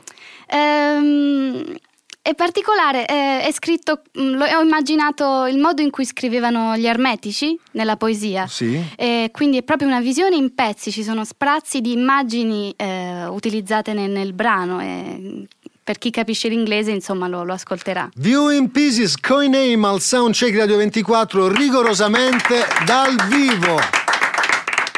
Ehm, 0.47 1.75
è 2.23 2.35
particolare, 2.35 3.05
eh, 3.07 3.43
è 3.43 3.53
scritto, 3.53 4.01
lo- 4.13 4.47
ho 4.47 4.63
immaginato 4.63 5.45
il 5.45 5.59
modo 5.59 5.83
in 5.83 5.91
cui 5.91 6.07
scrivevano 6.07 6.75
gli 6.77 6.87
ermetici 6.87 7.59
nella 7.73 7.97
poesia. 7.97 8.47
Sì. 8.47 8.83
E 8.97 9.29
quindi 9.31 9.59
è 9.59 9.63
proprio 9.63 9.89
una 9.89 10.01
visione 10.01 10.37
in 10.37 10.55
pezzi, 10.55 10.91
ci 10.91 11.03
sono 11.03 11.25
sprazzi 11.25 11.83
di 11.83 11.93
immagini 11.93 12.73
eh, 12.77 13.27
utilizzate 13.27 13.93
nel, 13.93 14.11
nel 14.11 14.33
brano 14.33 14.81
e 14.81 15.47
per 15.85 15.99
chi 15.99 16.11
capisce 16.11 16.49
l'inglese 16.49 16.91
insomma 16.91 17.29
lo, 17.29 17.45
lo 17.45 17.53
ascolterà. 17.53 18.09
View 18.17 18.49
in 18.49 18.71
Pieces, 18.71 19.21
Coiname 19.21 19.87
al 19.87 20.01
Soundcheck 20.01 20.57
Radio 20.57 20.79
24, 20.79 21.49
rigorosamente 21.49 22.65
dal 22.87 23.15
vivo. 23.29 24.04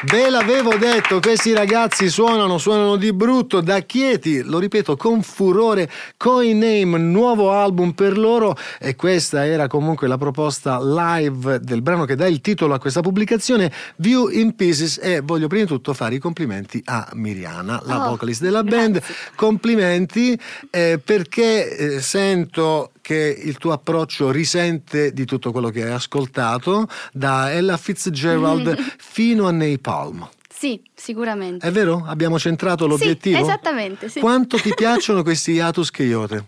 Ve 0.09 0.31
l'avevo 0.31 0.77
detto, 0.77 1.19
questi 1.19 1.53
ragazzi 1.53 2.09
suonano, 2.09 2.59
suonano 2.59 2.95
di 2.95 3.13
brutto, 3.13 3.61
da 3.61 3.81
Chieti, 3.81 4.43
lo 4.43 4.61
ripeto, 4.61 4.95
con 4.97 5.23
furore, 5.23 5.91
Coiname, 6.17 6.97
nuovo 6.99 7.51
album 7.51 7.91
per 7.93 8.17
loro 8.17 8.57
e 8.79 8.95
questa 8.95 9.47
era 9.47 9.67
comunque 9.67 10.07
la 10.07 10.17
proposta 10.17 10.79
live 10.81 11.59
del 11.61 11.83
brano 11.83 12.05
che 12.05 12.15
dà 12.15 12.27
il 12.29 12.41
titolo 12.41 12.75
a 12.75 12.79
questa 12.79 13.01
pubblicazione, 13.01 13.73
View 13.97 14.29
in 14.29 14.55
Pieces 14.55 15.01
e 15.03 15.23
voglio 15.23 15.49
prima 15.49 15.65
di 15.65 15.69
tutto 15.71 15.93
fare 15.93 16.15
i 16.15 16.19
complimenti 16.19 16.81
a 16.85 17.09
Miriana, 17.15 17.83
la 17.85 18.07
Oh, 18.07 18.11
vocalist 18.11 18.43
della 18.43 18.63
band, 18.63 18.99
grazie. 18.99 19.15
complimenti 19.35 20.39
eh, 20.71 21.01
perché 21.03 21.77
eh, 21.97 22.01
sento 22.01 22.93
che 23.07 23.41
il 23.41 23.57
tuo 23.57 23.71
approccio 23.71 24.33
risente 24.33 25.13
di 25.13 25.25
tutto 25.25 25.53
quello 25.53 25.71
che 25.71 25.85
hai 25.85 25.93
ascoltato 25.93 26.89
da 27.13 27.53
Ella 27.53 27.77
Fitzgerald 27.77 28.77
fino 28.99 29.47
a 29.47 29.53
Napalm. 29.53 30.29
Sì, 30.59 30.81
sicuramente. 30.95 31.67
È 31.67 31.71
vero? 31.71 32.03
Abbiamo 32.07 32.39
centrato 32.39 32.87
l'obiettivo? 32.87 33.37
Sì, 33.37 33.43
esattamente, 33.43 34.09
sì. 34.09 34.21
Quanto 34.21 34.57
ti 34.57 34.73
piacciono 34.75 35.23
questi 35.23 35.53
hiatus 35.53 35.91
cheiote? 35.91 36.47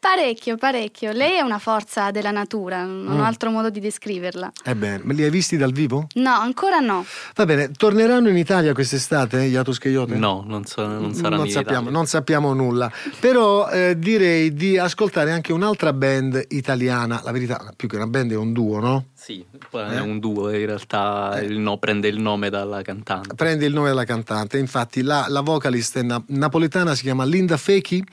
Parecchio, 0.00 0.56
parecchio. 0.56 1.12
Lei 1.12 1.36
è 1.36 1.40
una 1.42 1.58
forza 1.58 2.10
della 2.10 2.30
natura, 2.30 2.84
non 2.84 3.16
Mm. 3.16 3.20
ho 3.20 3.24
altro 3.24 3.50
modo 3.50 3.68
di 3.68 3.80
descriverla. 3.80 4.50
Ebbene, 4.64 5.00
me 5.04 5.12
li 5.12 5.22
hai 5.24 5.30
visti 5.30 5.58
dal 5.58 5.72
vivo? 5.72 6.06
No, 6.14 6.30
ancora 6.32 6.78
no. 6.78 7.04
Va 7.34 7.44
bene, 7.44 7.70
torneranno 7.70 8.30
in 8.30 8.36
Italia 8.38 8.72
quest'estate, 8.72 9.44
gli 9.46 9.52
hiatus 9.52 9.76
cheiote? 9.78 10.14
No, 10.14 10.42
non, 10.46 10.64
so, 10.64 10.86
non 10.86 11.12
saranno 11.12 11.36
non 11.36 11.48
sappiamo, 11.50 11.90
non 11.90 12.06
sappiamo 12.06 12.54
nulla, 12.54 12.90
però 13.18 13.68
eh, 13.68 13.98
direi 13.98 14.54
di 14.54 14.78
ascoltare 14.78 15.32
anche 15.32 15.52
un'altra 15.52 15.92
band 15.92 16.46
italiana, 16.48 17.20
la 17.22 17.30
verità 17.30 17.72
più 17.76 17.86
che 17.88 17.96
una 17.96 18.06
band 18.06 18.32
è 18.32 18.36
un 18.36 18.52
duo, 18.54 18.80
no? 18.80 19.04
Sì, 19.30 19.44
poi 19.70 19.82
Eh? 19.92 19.98
è 19.98 20.00
un 20.00 20.18
duo, 20.18 20.50
in 20.50 20.66
realtà 20.66 21.38
il 21.40 21.56
no, 21.56 21.78
prende 21.78 22.08
il 22.08 22.18
nome 22.18 22.50
dalla 22.50 22.82
cantante. 22.82 23.36
Prende 23.36 23.64
il 23.64 23.72
nome 23.72 23.86
della 23.86 24.02
cantante, 24.02 24.58
infatti 24.58 25.02
la, 25.02 25.26
la 25.28 25.40
vocalist 25.40 25.98
è 25.98 26.02
na- 26.02 26.20
napoletana 26.26 26.96
si 26.96 27.02
chiama 27.02 27.24
Linda 27.24 27.56
Fechi, 27.56 28.04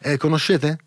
eh, 0.00 0.16
conoscete? 0.16 0.78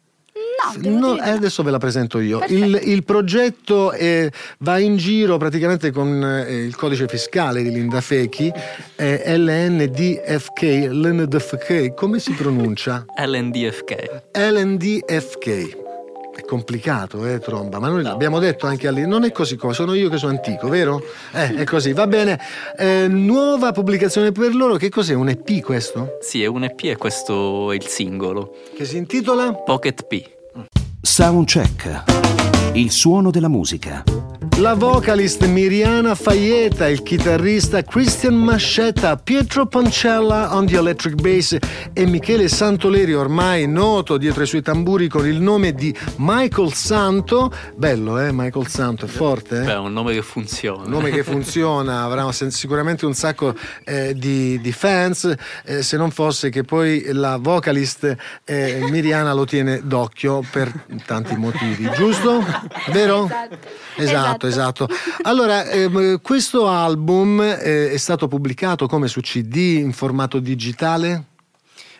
No, 0.81 0.81
eh, 0.81 0.89
no. 0.89 1.11
adesso 1.21 1.61
ve 1.61 1.69
la 1.69 1.77
presento 1.77 2.17
io. 2.17 2.43
Il, 2.47 2.79
il 2.85 3.03
progetto 3.03 3.91
eh, 3.91 4.31
va 4.59 4.79
in 4.79 4.97
giro 4.97 5.37
praticamente 5.37 5.91
con 5.91 6.23
eh, 6.23 6.63
il 6.63 6.75
codice 6.75 7.07
fiscale 7.07 7.61
di 7.61 7.69
Linda 7.69 8.01
Fechi, 8.01 8.51
eh, 8.95 9.37
LNDFK, 9.37 10.61
LNDFK, 10.89 11.93
come 11.93 12.17
si 12.17 12.31
pronuncia? 12.31 13.05
LNDFK. 13.23 14.23
LNDFK. 14.33 15.83
È 16.35 16.41
complicato, 16.41 17.25
eh, 17.25 17.39
tromba, 17.39 17.79
ma 17.79 17.87
noi 17.87 18.03
l'abbiamo 18.03 18.39
detto 18.39 18.67
anche 18.67 18.89
all'inizio. 18.89 19.13
Non 19.13 19.23
è 19.23 19.31
così 19.31 19.55
come 19.55 19.73
sono 19.73 19.93
io 19.93 20.09
che 20.09 20.17
sono 20.17 20.33
antico, 20.33 20.67
vero? 20.67 21.01
Eh, 21.31 21.55
è 21.55 21.63
così, 21.63 21.93
va 21.93 22.07
bene. 22.07 22.37
Eh, 22.77 23.07
nuova 23.07 23.71
pubblicazione 23.71 24.33
per 24.33 24.53
loro, 24.53 24.75
che 24.75 24.89
cos'è? 24.89 25.13
Un 25.13 25.29
EP 25.29 25.61
questo? 25.61 26.17
Sì, 26.19 26.43
è 26.43 26.47
un 26.47 26.65
EP 26.65 26.77
e 26.83 26.97
questo 26.97 27.71
è 27.71 27.75
il 27.75 27.87
singolo. 27.87 28.53
Che 28.75 28.83
si 28.83 28.97
intitola? 28.97 29.53
Pocket 29.53 30.05
P. 30.07 30.29
Soundcheck. 31.01 32.03
Il 32.73 32.91
suono 32.91 33.31
della 33.31 33.47
musica. 33.47 34.03
La 34.59 34.73
vocalist 34.73 35.45
Miriana 35.45 36.15
Faieta, 36.15 36.87
il 36.87 37.03
chitarrista 37.03 37.81
Christian 37.83 38.35
Mascetta, 38.35 39.17
Pietro 39.17 39.65
Pancella 39.65 40.55
on 40.55 40.65
the 40.65 40.77
electric 40.77 41.15
bass 41.15 41.57
e 41.91 42.05
Michele 42.05 42.47
Santoleri, 42.47 43.13
ormai 43.13 43.67
noto 43.67 44.17
dietro 44.17 44.43
i 44.43 44.45
suoi 44.45 44.61
tamburi 44.61 45.09
con 45.09 45.27
il 45.27 45.41
nome 45.41 45.73
di 45.73 45.93
Michael 46.17 46.73
Santo. 46.73 47.51
Bello, 47.75 48.17
eh? 48.19 48.31
Michael 48.31 48.67
Santo, 48.67 49.05
è 49.05 49.07
forte, 49.09 49.57
eh? 49.57 49.65
Beh, 49.65 49.73
è 49.73 49.77
un 49.77 49.91
nome 49.91 50.13
che 50.13 50.21
funziona. 50.21 50.83
Un 50.83 50.89
nome 50.89 51.09
che 51.11 51.23
funziona, 51.23 52.03
avrà 52.05 52.31
sicuramente 52.31 53.05
un 53.05 53.13
sacco 53.13 53.53
eh, 53.83 54.13
di, 54.15 54.59
di 54.61 54.71
fans, 54.71 55.33
eh, 55.65 55.83
se 55.83 55.97
non 55.97 56.11
fosse 56.11 56.49
che 56.49 56.63
poi 56.63 57.03
la 57.11 57.37
vocalist 57.41 58.15
eh, 58.45 58.87
Miriana 58.89 59.33
lo 59.33 59.45
tiene 59.45 59.81
d'occhio 59.83 60.41
per 60.49 60.71
tanti 61.05 61.35
motivi, 61.35 61.89
giusto? 61.93 62.41
Vero? 62.91 63.29
Esatto, 63.97 64.44
esatto. 64.44 64.44
Allora, 65.23 65.65
ehm, 65.65 66.21
questo 66.21 66.67
album 66.67 67.41
eh, 67.41 67.91
è 67.91 67.97
stato 67.97 68.27
pubblicato 68.27 68.87
come 68.87 69.07
su 69.07 69.21
CD 69.21 69.55
in 69.55 69.93
formato 69.93 70.39
digitale? 70.39 71.23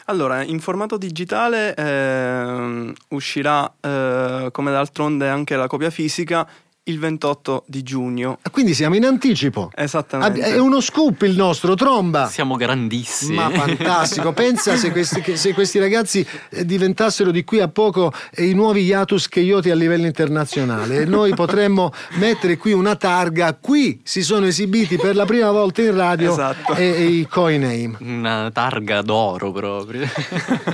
Allora, 0.07 0.43
in 0.43 0.59
formato 0.59 0.97
digitale 0.97 1.73
ehm, 1.73 2.93
uscirà 3.09 3.71
eh, 3.81 4.49
come 4.51 4.71
d'altronde 4.71 5.27
anche 5.29 5.55
la 5.55 5.65
copia 5.65 5.89
fisica 5.89 6.47
il 6.87 6.99
28 6.99 7.63
di 7.65 7.81
giugno. 7.81 8.37
Ah, 8.43 8.49
Quindi 8.51 8.73
siamo 8.75 8.95
in 8.95 9.05
anticipo. 9.05 9.71
Esattamente. 9.75 10.41
È 10.41 10.59
uno 10.59 10.81
scoop 10.81 11.23
il 11.23 11.35
nostro, 11.35 11.73
tromba. 11.73 12.27
Siamo 12.27 12.55
grandissimi. 12.55 13.35
Ma 13.35 13.49
fantastico, 13.49 14.33
pensa 14.33 14.75
se 14.75 14.91
questi, 14.91 15.35
se 15.35 15.53
questi 15.53 15.79
ragazzi 15.79 16.25
eh, 16.49 16.63
diventassero 16.65 17.31
di 17.31 17.43
qui 17.43 17.59
a 17.59 17.69
poco 17.69 18.11
eh, 18.31 18.45
i 18.45 18.53
nuovi 18.53 18.83
Iatus 18.83 19.27
Cheioti 19.29 19.71
a 19.71 19.75
livello 19.75 20.05
internazionale 20.05 21.01
e 21.01 21.05
noi 21.05 21.33
potremmo 21.33 21.91
mettere 22.17 22.57
qui 22.57 22.71
una 22.73 22.95
targa, 22.95 23.57
qui 23.59 24.01
si 24.03 24.21
sono 24.21 24.45
esibiti 24.45 24.97
per 24.97 25.15
la 25.15 25.25
prima 25.25 25.49
volta 25.49 25.81
in 25.81 25.95
radio 25.95 26.33
Esatto. 26.33 26.75
e, 26.75 26.83
e 26.83 27.03
i 27.05 27.27
Coin 27.27 27.61
Name. 27.61 27.97
Una 27.99 28.51
targa 28.53 29.01
d'oro 29.01 29.51
proprio. 29.51 30.07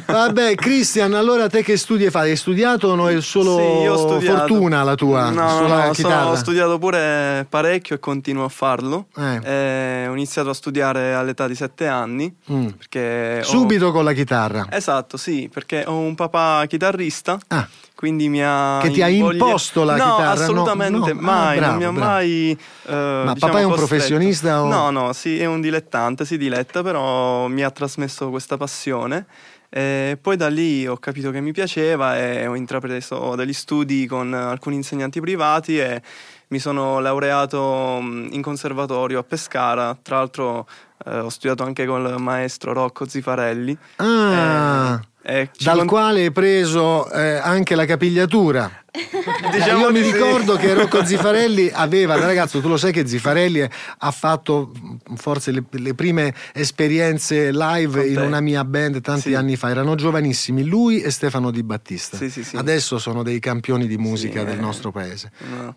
Vabbè, 0.08 0.56
Christian, 0.56 1.14
allora 1.14 1.48
te 1.48 1.64
che 1.64 1.78
studi 1.78 2.04
hai 2.06 2.12
fatto? 2.12 2.26
Hai 2.26 2.36
studiato 2.36 2.90
o 2.90 2.96
no? 2.96 3.08
È 3.08 3.22
solo 3.22 4.20
Sì, 4.20 4.26
fortuna 4.26 4.84
la 4.84 4.96
tua? 4.96 5.30
No, 5.30 5.60
no, 5.62 5.68
no, 5.68 5.94
chitarra? 6.02 6.20
sono- 6.22 6.32
ho 6.32 6.36
studiato 6.36 6.78
pure 6.80 7.46
parecchio 7.50 7.96
e 7.96 8.00
continuo 8.00 8.44
a 8.46 8.50
farlo. 8.50 9.08
Eh. 9.18 9.40
Eh, 9.44 10.08
ho 10.08 10.14
iniziato 10.14 10.50
a 10.50 10.54
studiare 10.54 11.14
all'età 11.14 11.48
di 11.48 11.56
7 11.56 11.88
anni. 11.88 12.34
Mm. 12.52 12.68
Perché 12.70 13.40
ho- 13.42 13.44
Subito 13.46 13.92
con 13.92 14.04
la 14.04 14.14
chitarra. 14.14 14.68
Esatto, 14.70 15.18
sì, 15.18 15.50
perché 15.52 15.84
ho 15.86 15.98
un 15.98 16.16
papà 16.16 16.66
chitarrista. 16.68 17.38
Ah. 17.48 17.68
Quindi 17.96 18.30
mi 18.30 18.42
ha. 18.44 18.80
Che 18.82 18.90
ti 18.90 19.02
ha 19.04 19.08
imposto 19.08 19.84
la 19.84 19.96
no, 19.96 20.04
chitarra? 20.16 20.24
No, 20.24 20.42
assolutamente 20.42 21.14
no. 21.14 21.22
mai. 21.22 21.58
Ah, 21.58 21.60
bravo, 21.60 21.72
non 21.72 21.78
mi 21.78 21.84
ha 21.86 21.92
bravo. 21.92 22.12
mai. 22.12 22.52
eh, 22.88 22.94
Ma 22.96 23.34
diciamo, 23.34 23.34
papà 23.36 23.60
è 23.60 23.64
un 23.64 23.70
costretto. 23.70 23.76
professionista 23.76 24.62
o- 24.64 24.68
No, 24.68 24.90
no, 24.90 25.14
sì, 25.14 25.40
è 25.40 25.46
un 25.46 25.62
dilettante, 25.62 26.26
si 26.26 26.38
diletta, 26.38 26.82
però 26.82 27.46
mi 27.48 27.62
ha 27.64 27.70
trasmesso 27.70 28.30
questa 28.32 28.58
passione. 28.58 29.28
E 29.74 30.18
poi 30.22 30.36
da 30.36 30.50
lì 30.50 30.86
ho 30.86 30.98
capito 30.98 31.32
che 31.32 31.40
mi 31.40 31.54
piaceva 31.54 32.20
e 32.20 32.46
ho 32.46 32.56
intrapreso 32.56 33.36
degli 33.36 33.54
studi 33.54 34.06
con 34.06 34.34
alcuni 34.34 34.76
insegnanti 34.76 35.22
privati 35.22 35.80
e 35.80 36.02
mi 36.50 36.60
sono 36.60 37.00
laureato 37.00 38.02
mh, 38.02 38.30
in 38.32 38.42
conservatorio 38.42 39.20
a 39.20 39.24
Pescara. 39.24 39.98
Tra 40.02 40.18
l'altro 40.18 40.68
eh, 41.06 41.20
ho 41.20 41.30
studiato 41.30 41.64
anche 41.64 41.86
con 41.86 42.06
il 42.06 42.22
maestro 42.22 42.74
Rocco 42.74 43.08
Zifarelli. 43.08 43.78
Ah, 43.96 45.00
e 45.02 45.08
ci 45.24 45.64
dal 45.64 45.78
con- 45.80 45.88
quale 45.88 46.22
hai 46.24 46.32
preso 46.32 47.10
eh, 47.12 47.36
anche 47.36 47.76
la 47.76 47.86
capigliatura. 47.86 48.72
Diciamo 48.92 49.84
Io 49.84 49.92
mi 49.92 50.04
sì. 50.04 50.12
ricordo 50.12 50.56
che 50.58 50.74
Rocco 50.74 51.06
Zifarelli 51.06 51.70
aveva, 51.74 52.16
ragazzo, 52.18 52.60
tu 52.60 52.68
lo 52.68 52.76
sai 52.76 52.92
che 52.92 53.08
Zifarelli 53.08 53.66
ha 54.00 54.12
fatto 54.12 54.72
forse 55.16 55.52
le, 55.52 55.64
le 55.70 55.94
prime 55.94 56.34
esperienze 56.54 57.52
live 57.52 58.06
in 58.06 58.18
una 58.20 58.42
mia 58.42 58.66
band 58.66 59.00
tanti 59.02 59.30
Sì. 59.30 59.34
anni 59.34 59.56
fa, 59.56 59.70
erano 59.70 59.96
giovanissimi, 59.96 60.66
lui 60.66 61.02
e 61.02 61.10
Stefano 61.12 61.52
Di 61.52 61.64
Battista. 61.64 62.18
Sì, 62.18 62.30
sì, 62.30 62.44
sì. 62.44 62.58
Adesso 62.58 62.98
sono 62.98 63.24
dei 63.24 63.40
campioni 63.40 63.88
di 63.88 63.98
musica 63.98 64.44
del 64.44 64.58
eh. 64.58 64.62
nostro 64.62 64.92
paese. 64.92 65.32
No. 65.50 65.76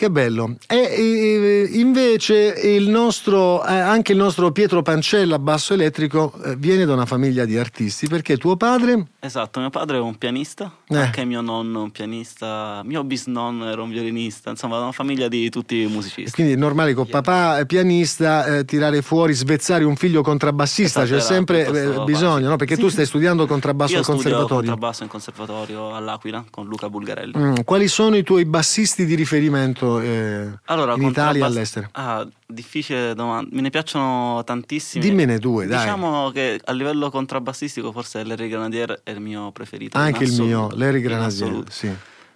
Che 0.00 0.10
bello. 0.10 0.56
E, 0.66 0.78
e, 0.78 1.68
invece 1.72 2.58
il 2.64 2.88
nostro, 2.88 3.62
eh, 3.66 3.74
anche 3.74 4.12
il 4.12 4.18
nostro 4.18 4.50
Pietro 4.50 4.80
Pancella, 4.80 5.38
basso 5.38 5.74
elettrico, 5.74 6.32
eh, 6.42 6.56
viene 6.56 6.86
da 6.86 6.94
una 6.94 7.04
famiglia 7.04 7.44
di 7.44 7.58
artisti 7.58 8.08
perché 8.08 8.38
tuo 8.38 8.56
padre... 8.56 9.08
Esatto, 9.20 9.60
mio 9.60 9.68
padre 9.68 9.98
è 9.98 10.00
un 10.00 10.16
pianista, 10.16 10.74
Eh. 10.88 10.96
anche 10.96 11.26
mio 11.26 11.42
nonno 11.42 11.80
è 11.80 11.82
un 11.82 11.90
pianista, 11.90 12.80
mio 12.82 13.04
bisnonno 13.04 13.68
era 13.68 13.82
un 13.82 13.90
violinista, 13.90 14.48
insomma 14.48 14.78
una 14.78 14.92
famiglia 14.92 15.28
di 15.28 15.50
tutti 15.50 15.86
musicisti. 15.86 16.30
Quindi 16.30 16.54
è 16.54 16.56
normale 16.56 16.94
con 16.94 17.06
papà 17.06 17.62
pianista 17.66 18.46
eh, 18.46 18.64
tirare 18.64 19.02
fuori, 19.02 19.34
svezzare 19.34 19.84
un 19.84 19.96
figlio 19.96 20.22
contrabbassista, 20.22 21.00
c'è 21.00 21.16
Esatto, 21.16 21.32
era 21.34 21.34
sempre 21.34 21.66
eh, 21.66 22.04
bisogno, 22.04 22.48
no? 22.48 22.56
Perché 22.56 22.78
tu 22.78 22.88
stai 22.88 23.04
studiando 23.04 23.46
contrabbasso 23.46 23.98
al 23.98 24.04
conservatorio. 24.06 24.70
contrabbasso 24.70 25.02
in 25.02 25.10
conservatorio 25.10 25.94
all'Aquila 25.94 26.42
con 26.48 26.66
Luca 26.66 26.88
Bulgarelli. 26.88 27.36
Mm, 27.36 27.54
quali 27.66 27.86
sono 27.86 28.16
i 28.16 28.22
tuoi 28.22 28.46
bassisti 28.46 29.04
di 29.04 29.14
riferimento 29.14 29.89
eh, 29.98 30.48
Allora, 30.66 30.94
in 30.94 31.02
Italia 31.02 31.42
e 31.44 31.46
all'estero? 31.48 31.88
Ah, 31.92 32.24
difficile 32.46 33.14
domanda. 33.14 33.48
Me 33.52 33.62
ne 33.62 33.70
piacciono 33.70 34.44
tantissimi. 34.44 35.02
Dimmene 35.04 35.38
due, 35.38 35.66
dai. 35.66 35.78
Diciamo 35.80 36.30
che 36.30 36.60
a 36.64 36.72
livello 36.72 37.10
contrabbassistico 37.10 37.90
forse 37.90 38.22
Larry 38.22 38.48
Granadier 38.48 39.00
è 39.02 39.10
il 39.10 39.20
mio 39.20 39.50
preferito. 39.50 39.98
Anche 39.98 40.24
il 40.24 40.40
mio, 40.40 40.68
Larry 40.74 41.00
Granadier. 41.00 41.64
Sì. 41.68 41.92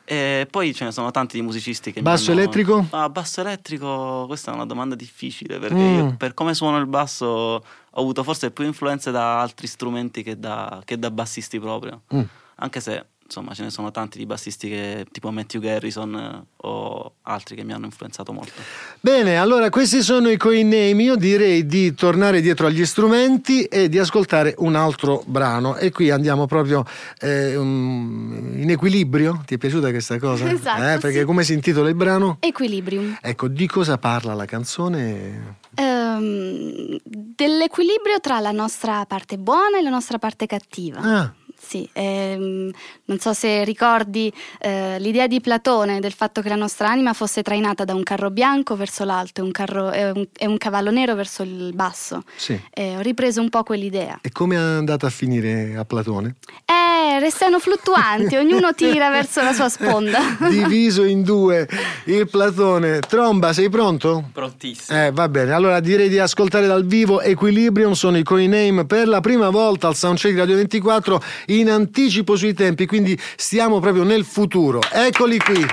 E 0.06 0.46
poi 0.50 0.74
ce 0.74 0.84
ne 0.84 0.92
sono 0.92 1.10
tanti 1.10 1.36
di 1.38 1.42
musicisti 1.42 1.90
che 1.90 2.02
Basso 2.02 2.30
hanno- 2.32 2.40
elettrico? 2.40 2.86
Ah, 2.90 3.08
basso 3.08 3.40
elettrico, 3.40 4.24
questa 4.26 4.50
è 4.50 4.54
una 4.54 4.66
domanda 4.66 4.94
difficile 4.94 5.58
perché 5.58 5.74
Mm. 5.76 5.96
io, 5.96 6.14
per 6.18 6.34
come 6.34 6.52
suono 6.52 6.76
il 6.78 6.84
basso 6.86 7.24
ho 7.26 7.62
avuto 8.00 8.22
forse 8.22 8.50
più 8.50 8.66
influenze 8.66 9.10
da 9.10 9.40
altri 9.40 9.66
strumenti 9.66 10.22
che 10.22 10.38
da, 10.38 10.82
che 10.84 10.98
da 10.98 11.10
bassisti 11.10 11.58
proprio. 11.58 12.02
Mm. 12.14 12.20
Anche 12.56 12.80
se 12.80 13.06
insomma 13.34 13.54
ce 13.54 13.64
ne 13.64 13.70
sono 13.70 13.90
tanti 13.90 14.18
di 14.18 14.26
bassisti 14.26 14.68
che 14.68 15.06
tipo 15.10 15.32
Matthew 15.32 15.60
Garrison 15.60 16.14
eh, 16.14 16.46
o 16.58 17.14
altri 17.22 17.56
che 17.56 17.64
mi 17.64 17.72
hanno 17.72 17.86
influenzato 17.86 18.32
molto. 18.32 18.52
Bene, 19.00 19.36
allora 19.38 19.70
questi 19.70 20.02
sono 20.02 20.30
i 20.30 20.36
coin 20.36 20.68
name. 20.68 21.02
Io 21.02 21.16
direi 21.16 21.66
di 21.66 21.94
tornare 21.94 22.40
dietro 22.40 22.68
agli 22.68 22.84
strumenti 22.86 23.64
e 23.64 23.88
di 23.88 23.98
ascoltare 23.98 24.54
un 24.58 24.76
altro 24.76 25.24
brano. 25.26 25.74
E 25.76 25.90
qui 25.90 26.10
andiamo 26.10 26.46
proprio 26.46 26.84
eh, 27.18 27.56
um, 27.56 28.52
in 28.56 28.70
equilibrio. 28.70 29.42
Ti 29.44 29.54
è 29.54 29.58
piaciuta 29.58 29.90
questa 29.90 30.18
cosa? 30.18 30.42
Esatto, 30.54 30.82
Eh, 30.82 30.98
perché 30.98 31.20
sì. 31.20 31.24
come 31.24 31.42
si 31.42 31.52
intitola 31.54 31.88
il 31.88 31.96
brano? 31.96 32.36
Equilibrium. 32.40 33.18
Ecco, 33.20 33.48
di 33.48 33.66
cosa 33.66 33.98
parla 33.98 34.34
la 34.34 34.44
canzone? 34.44 35.58
Ehm, 35.74 36.98
dell'equilibrio 37.04 38.20
tra 38.20 38.38
la 38.38 38.52
nostra 38.52 39.04
parte 39.06 39.36
buona 39.38 39.78
e 39.78 39.82
la 39.82 39.90
nostra 39.90 40.18
parte 40.18 40.46
cattiva. 40.46 41.00
Ah, 41.00 41.34
Sì, 41.66 41.88
ehm, 41.92 42.70
non 43.06 43.18
so 43.18 43.32
se 43.32 43.64
ricordi 43.64 44.32
eh, 44.60 44.98
l'idea 45.00 45.26
di 45.26 45.40
Platone 45.40 45.98
del 45.98 46.12
fatto 46.12 46.42
che 46.42 46.48
la 46.50 46.54
nostra 46.56 46.88
anima 46.90 47.12
fosse 47.14 47.42
trainata 47.42 47.84
da 47.84 47.94
un 47.94 48.02
carro 48.02 48.30
bianco 48.30 48.76
verso 48.76 49.04
l'alto 49.04 49.40
e 49.40 49.44
un, 49.44 49.50
carro- 49.50 49.90
e 49.90 50.10
un- 50.10 50.28
e 50.36 50.46
un 50.46 50.58
cavallo 50.58 50.90
nero 50.90 51.14
verso 51.14 51.42
il 51.42 51.72
basso. 51.74 52.22
sì. 52.36 52.60
Eh, 52.70 52.96
ho 52.96 53.00
ripreso 53.00 53.40
un 53.40 53.48
po' 53.48 53.62
quell'idea. 53.62 54.18
E 54.20 54.30
come 54.30 54.56
è 54.56 54.58
andata 54.58 55.06
a 55.06 55.10
finire 55.10 55.74
a 55.76 55.84
Platone? 55.84 56.34
Eh, 56.66 56.83
restano 57.20 57.58
fluttuanti, 57.58 58.36
ognuno 58.36 58.74
tira 58.74 59.10
verso 59.10 59.42
la 59.42 59.52
sua 59.52 59.68
sponda. 59.68 60.18
Diviso 60.48 61.04
in 61.04 61.22
due 61.22 61.68
il 62.04 62.28
Platone. 62.28 63.00
Tromba, 63.00 63.52
sei 63.52 63.68
pronto? 63.68 64.28
Prontissimo. 64.32 64.98
Eh, 64.98 65.10
va 65.12 65.28
bene, 65.28 65.52
allora 65.52 65.80
direi 65.80 66.08
di 66.08 66.18
ascoltare 66.18 66.66
dal 66.66 66.84
vivo 66.84 67.20
Equilibrium, 67.20 67.92
sono 67.92 68.18
i 68.18 68.22
coin 68.22 68.50
name 68.50 68.84
per 68.84 69.08
la 69.08 69.20
prima 69.20 69.50
volta 69.50 69.88
al 69.88 69.96
Soundcheck 69.96 70.36
Radio 70.36 70.56
24 70.56 71.22
in 71.46 71.70
anticipo 71.70 72.36
sui 72.36 72.54
tempi, 72.54 72.86
quindi 72.86 73.18
stiamo 73.36 73.80
proprio 73.80 74.04
nel 74.04 74.24
futuro. 74.24 74.80
Eccoli 74.90 75.38
qui. 75.38 75.66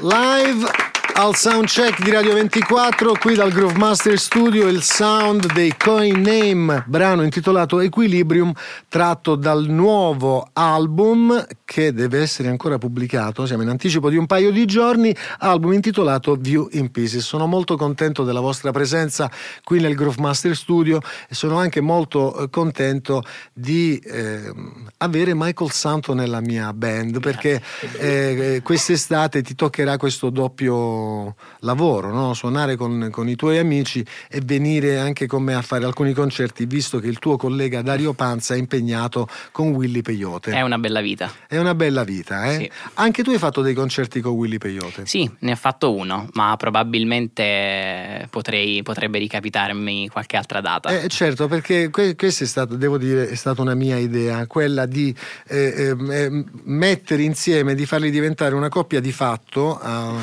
Live 0.00 0.91
al 1.14 1.36
soundcheck 1.36 2.02
di 2.02 2.10
Radio 2.10 2.32
24, 2.34 3.14
qui 3.20 3.34
dal 3.34 3.50
Groove 3.50 3.76
Master 3.76 4.18
Studio, 4.18 4.66
il 4.66 4.82
sound 4.82 5.52
dei 5.52 5.74
Coin 5.76 6.20
Name, 6.20 6.84
brano 6.86 7.22
intitolato 7.22 7.80
Equilibrium, 7.80 8.52
tratto 8.88 9.34
dal 9.34 9.66
nuovo 9.66 10.48
album 10.52 11.46
che 11.64 11.92
deve 11.92 12.20
essere 12.20 12.48
ancora 12.48 12.78
pubblicato, 12.78 13.46
siamo 13.46 13.62
in 13.62 13.68
anticipo 13.68 14.08
di 14.08 14.16
un 14.16 14.26
paio 14.26 14.50
di 14.50 14.64
giorni, 14.64 15.14
album 15.38 15.72
intitolato 15.74 16.34
View 16.34 16.68
in 16.72 16.90
Pieces. 16.90 17.24
Sono 17.24 17.46
molto 17.46 17.76
contento 17.76 18.24
della 18.24 18.40
vostra 18.40 18.70
presenza 18.70 19.30
qui 19.64 19.80
nel 19.80 19.94
Groove 19.94 20.20
Master 20.20 20.56
Studio 20.56 21.00
e 21.28 21.34
sono 21.34 21.58
anche 21.58 21.80
molto 21.80 22.36
eh, 22.36 22.50
contento 22.50 23.22
di 23.52 23.98
eh, 23.98 24.52
avere 24.98 25.34
Michael 25.34 25.70
Santo 25.72 26.14
nella 26.14 26.40
mia 26.40 26.72
band 26.72 27.20
perché 27.20 27.62
eh, 27.98 28.60
quest'estate 28.62 29.42
ti 29.42 29.54
toccherà 29.54 29.96
questo 29.96 30.30
doppio 30.30 31.01
tuo 31.02 31.34
lavoro, 31.60 32.12
no? 32.12 32.34
suonare 32.34 32.76
con, 32.76 33.08
con, 33.10 33.28
i 33.28 33.36
tuoi 33.36 33.58
amici 33.58 34.04
e 34.28 34.40
venire 34.42 34.98
anche 34.98 35.26
con 35.26 35.42
me 35.42 35.54
a 35.54 35.62
fare 35.62 35.84
alcuni 35.84 36.12
concerti, 36.12 36.66
visto 36.66 36.98
che 36.98 37.08
il 37.08 37.18
tuo 37.18 37.36
collega 37.36 37.82
Dario 37.82 38.12
Panza 38.12 38.54
è 38.54 38.58
impegnato 38.58 39.28
con 39.50 39.70
Willy 39.70 40.02
Peyote. 40.02 40.52
È 40.52 40.62
una 40.62 40.78
bella 40.78 41.00
vita. 41.00 41.30
È 41.46 41.58
una 41.58 41.74
bella 41.74 42.04
vita, 42.04 42.50
eh? 42.50 42.56
Sì. 42.56 42.70
Anche 42.94 43.22
tu 43.22 43.30
hai 43.30 43.38
fatto 43.38 43.62
dei 43.62 43.74
concerti 43.74 44.20
con 44.20 44.32
Willy 44.32 44.58
Peyote? 44.58 45.06
Sì, 45.06 45.28
ne 45.40 45.52
ho 45.52 45.56
fatto 45.56 45.94
uno, 45.94 46.28
ma 46.32 46.54
probabilmente 46.56 48.26
potrei, 48.30 48.82
potrebbe 48.82 49.18
ricapitarmi 49.18 50.08
qualche 50.08 50.36
altra 50.36 50.60
data. 50.60 50.90
Eh, 50.90 51.08
certo, 51.08 51.48
perché 51.48 51.90
que- 51.90 52.14
questa 52.14 52.44
è 52.44 52.46
stata, 52.46 52.74
devo 52.74 52.98
dire, 52.98 53.28
è 53.28 53.34
stata 53.34 53.62
una 53.62 53.74
mia 53.74 53.96
idea, 53.96 54.46
quella 54.46 54.86
di 54.86 55.14
eh, 55.48 55.94
eh, 55.98 56.44
mettere 56.64 57.22
insieme, 57.22 57.74
di 57.74 57.86
farli 57.86 58.10
diventare 58.10 58.54
una 58.54 58.68
coppia 58.68 59.00
di 59.00 59.12
fatto 59.12 59.80
uh, 59.82 60.18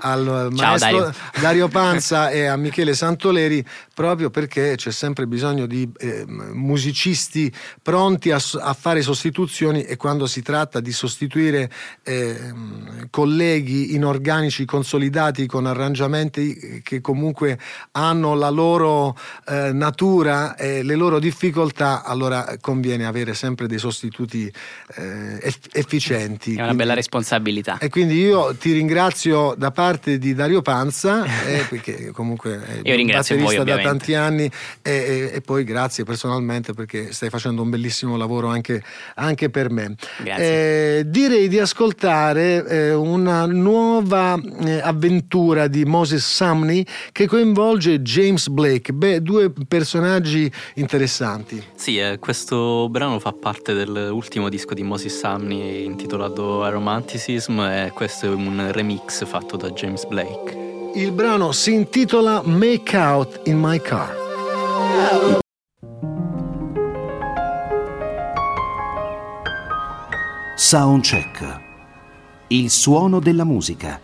al 0.00 0.19
Ciao, 0.24 0.50
maestro 0.50 0.98
Dario. 0.98 1.14
Dario 1.40 1.68
Panza 1.68 2.32
e 2.32 2.46
a 2.46 2.56
Michele 2.56 2.94
Santoleri, 2.94 3.64
proprio 4.00 4.30
perché 4.30 4.76
c'è 4.76 4.92
sempre 4.92 5.26
bisogno 5.26 5.66
di 5.66 5.86
eh, 5.98 6.24
musicisti 6.26 7.52
pronti 7.82 8.30
a, 8.30 8.40
a, 8.60 8.72
fare 8.72 9.02
sostituzioni 9.02 9.82
e 9.82 9.98
quando 9.98 10.26
si 10.26 10.40
tratta 10.40 10.80
di 10.80 10.90
sostituire 10.90 11.70
eh, 12.02 12.34
colleghi 13.10 13.94
inorganici 13.94 14.64
consolidati 14.64 15.44
con 15.44 15.66
arrangiamenti 15.66 16.80
che 16.82 17.02
comunque 17.02 17.58
hanno 17.92 18.34
la 18.34 18.48
loro 18.48 19.14
eh, 19.46 19.70
natura 19.74 20.56
e 20.56 20.82
le 20.82 20.94
loro 20.94 21.18
difficoltà, 21.18 22.02
allora 22.02 22.56
conviene 22.58 23.04
avere 23.04 23.34
sempre 23.34 23.66
dei 23.66 23.76
sostituti 23.76 24.50
eh, 24.96 25.38
eff- 25.42 25.68
efficienti. 25.72 26.52
È 26.52 26.54
una 26.54 26.62
quindi, 26.62 26.76
bella 26.78 26.94
responsabilità. 26.94 27.76
E 27.76 27.90
quindi 27.90 28.14
io 28.14 28.54
ti 28.54 28.72
ringrazio 28.72 29.54
da 29.58 29.70
parte 29.72 30.16
di 30.16 30.32
Dario 30.32 30.62
Panza, 30.62 31.22
eh, 31.46 31.66
perché 31.68 32.12
comunque 32.12 32.62
è 32.64 32.88
io 32.88 32.96
ringrazio 32.96 33.36
batterista 33.36 33.64
voi, 33.64 33.74
da 33.74 33.89
tanti 33.90 34.14
anni, 34.14 34.50
e, 34.82 35.30
e, 35.34 35.40
poi 35.40 35.64
grazie 35.64 36.04
personalmente 36.04 36.72
perché 36.72 37.12
stai 37.12 37.28
facendo 37.28 37.62
un 37.62 37.70
bellissimo 37.70 38.16
lavoro 38.16 38.48
anche, 38.48 38.82
anche 39.16 39.50
per 39.50 39.70
me. 39.70 39.96
Eh, 40.24 41.02
direi 41.06 41.48
di 41.48 41.58
ascoltare 41.58 42.64
eh, 42.66 42.94
una 42.94 43.46
nuova 43.46 44.40
eh, 44.64 44.80
avventura 44.80 45.66
di 45.66 45.84
Moses 45.84 46.24
Sumney 46.24 46.84
che 47.12 47.26
coinvolge 47.26 48.00
James 48.02 48.48
Blake. 48.48 48.92
Beh, 48.92 49.22
due 49.22 49.52
personaggi 49.66 50.50
interessanti. 50.74 51.62
Sì, 51.74 51.98
eh, 51.98 52.18
questo 52.18 52.88
brano 52.88 53.18
fa 53.18 53.32
parte 53.32 53.74
dell'ultimo 53.74 54.48
disco 54.48 54.74
di 54.74 54.82
Moses 54.82 55.18
Sumney 55.18 55.84
intitolato 55.84 56.62
Aromanticism 56.62 57.60
e 57.60 57.92
questo 57.94 58.26
è 58.26 58.28
un 58.28 58.70
remix 58.72 59.24
fatto 59.26 59.56
da 59.56 59.70
James 59.70 60.04
Blake. 60.06 60.59
Il 60.94 61.12
brano 61.12 61.52
si 61.52 61.72
intitola 61.72 62.42
Make 62.44 62.96
Out 62.96 63.42
in 63.44 63.60
My 63.60 63.80
Car. 63.80 64.16
Soundcheck. 70.56 71.60
Il 72.48 72.70
suono 72.70 73.20
della 73.20 73.44
musica. 73.44 74.00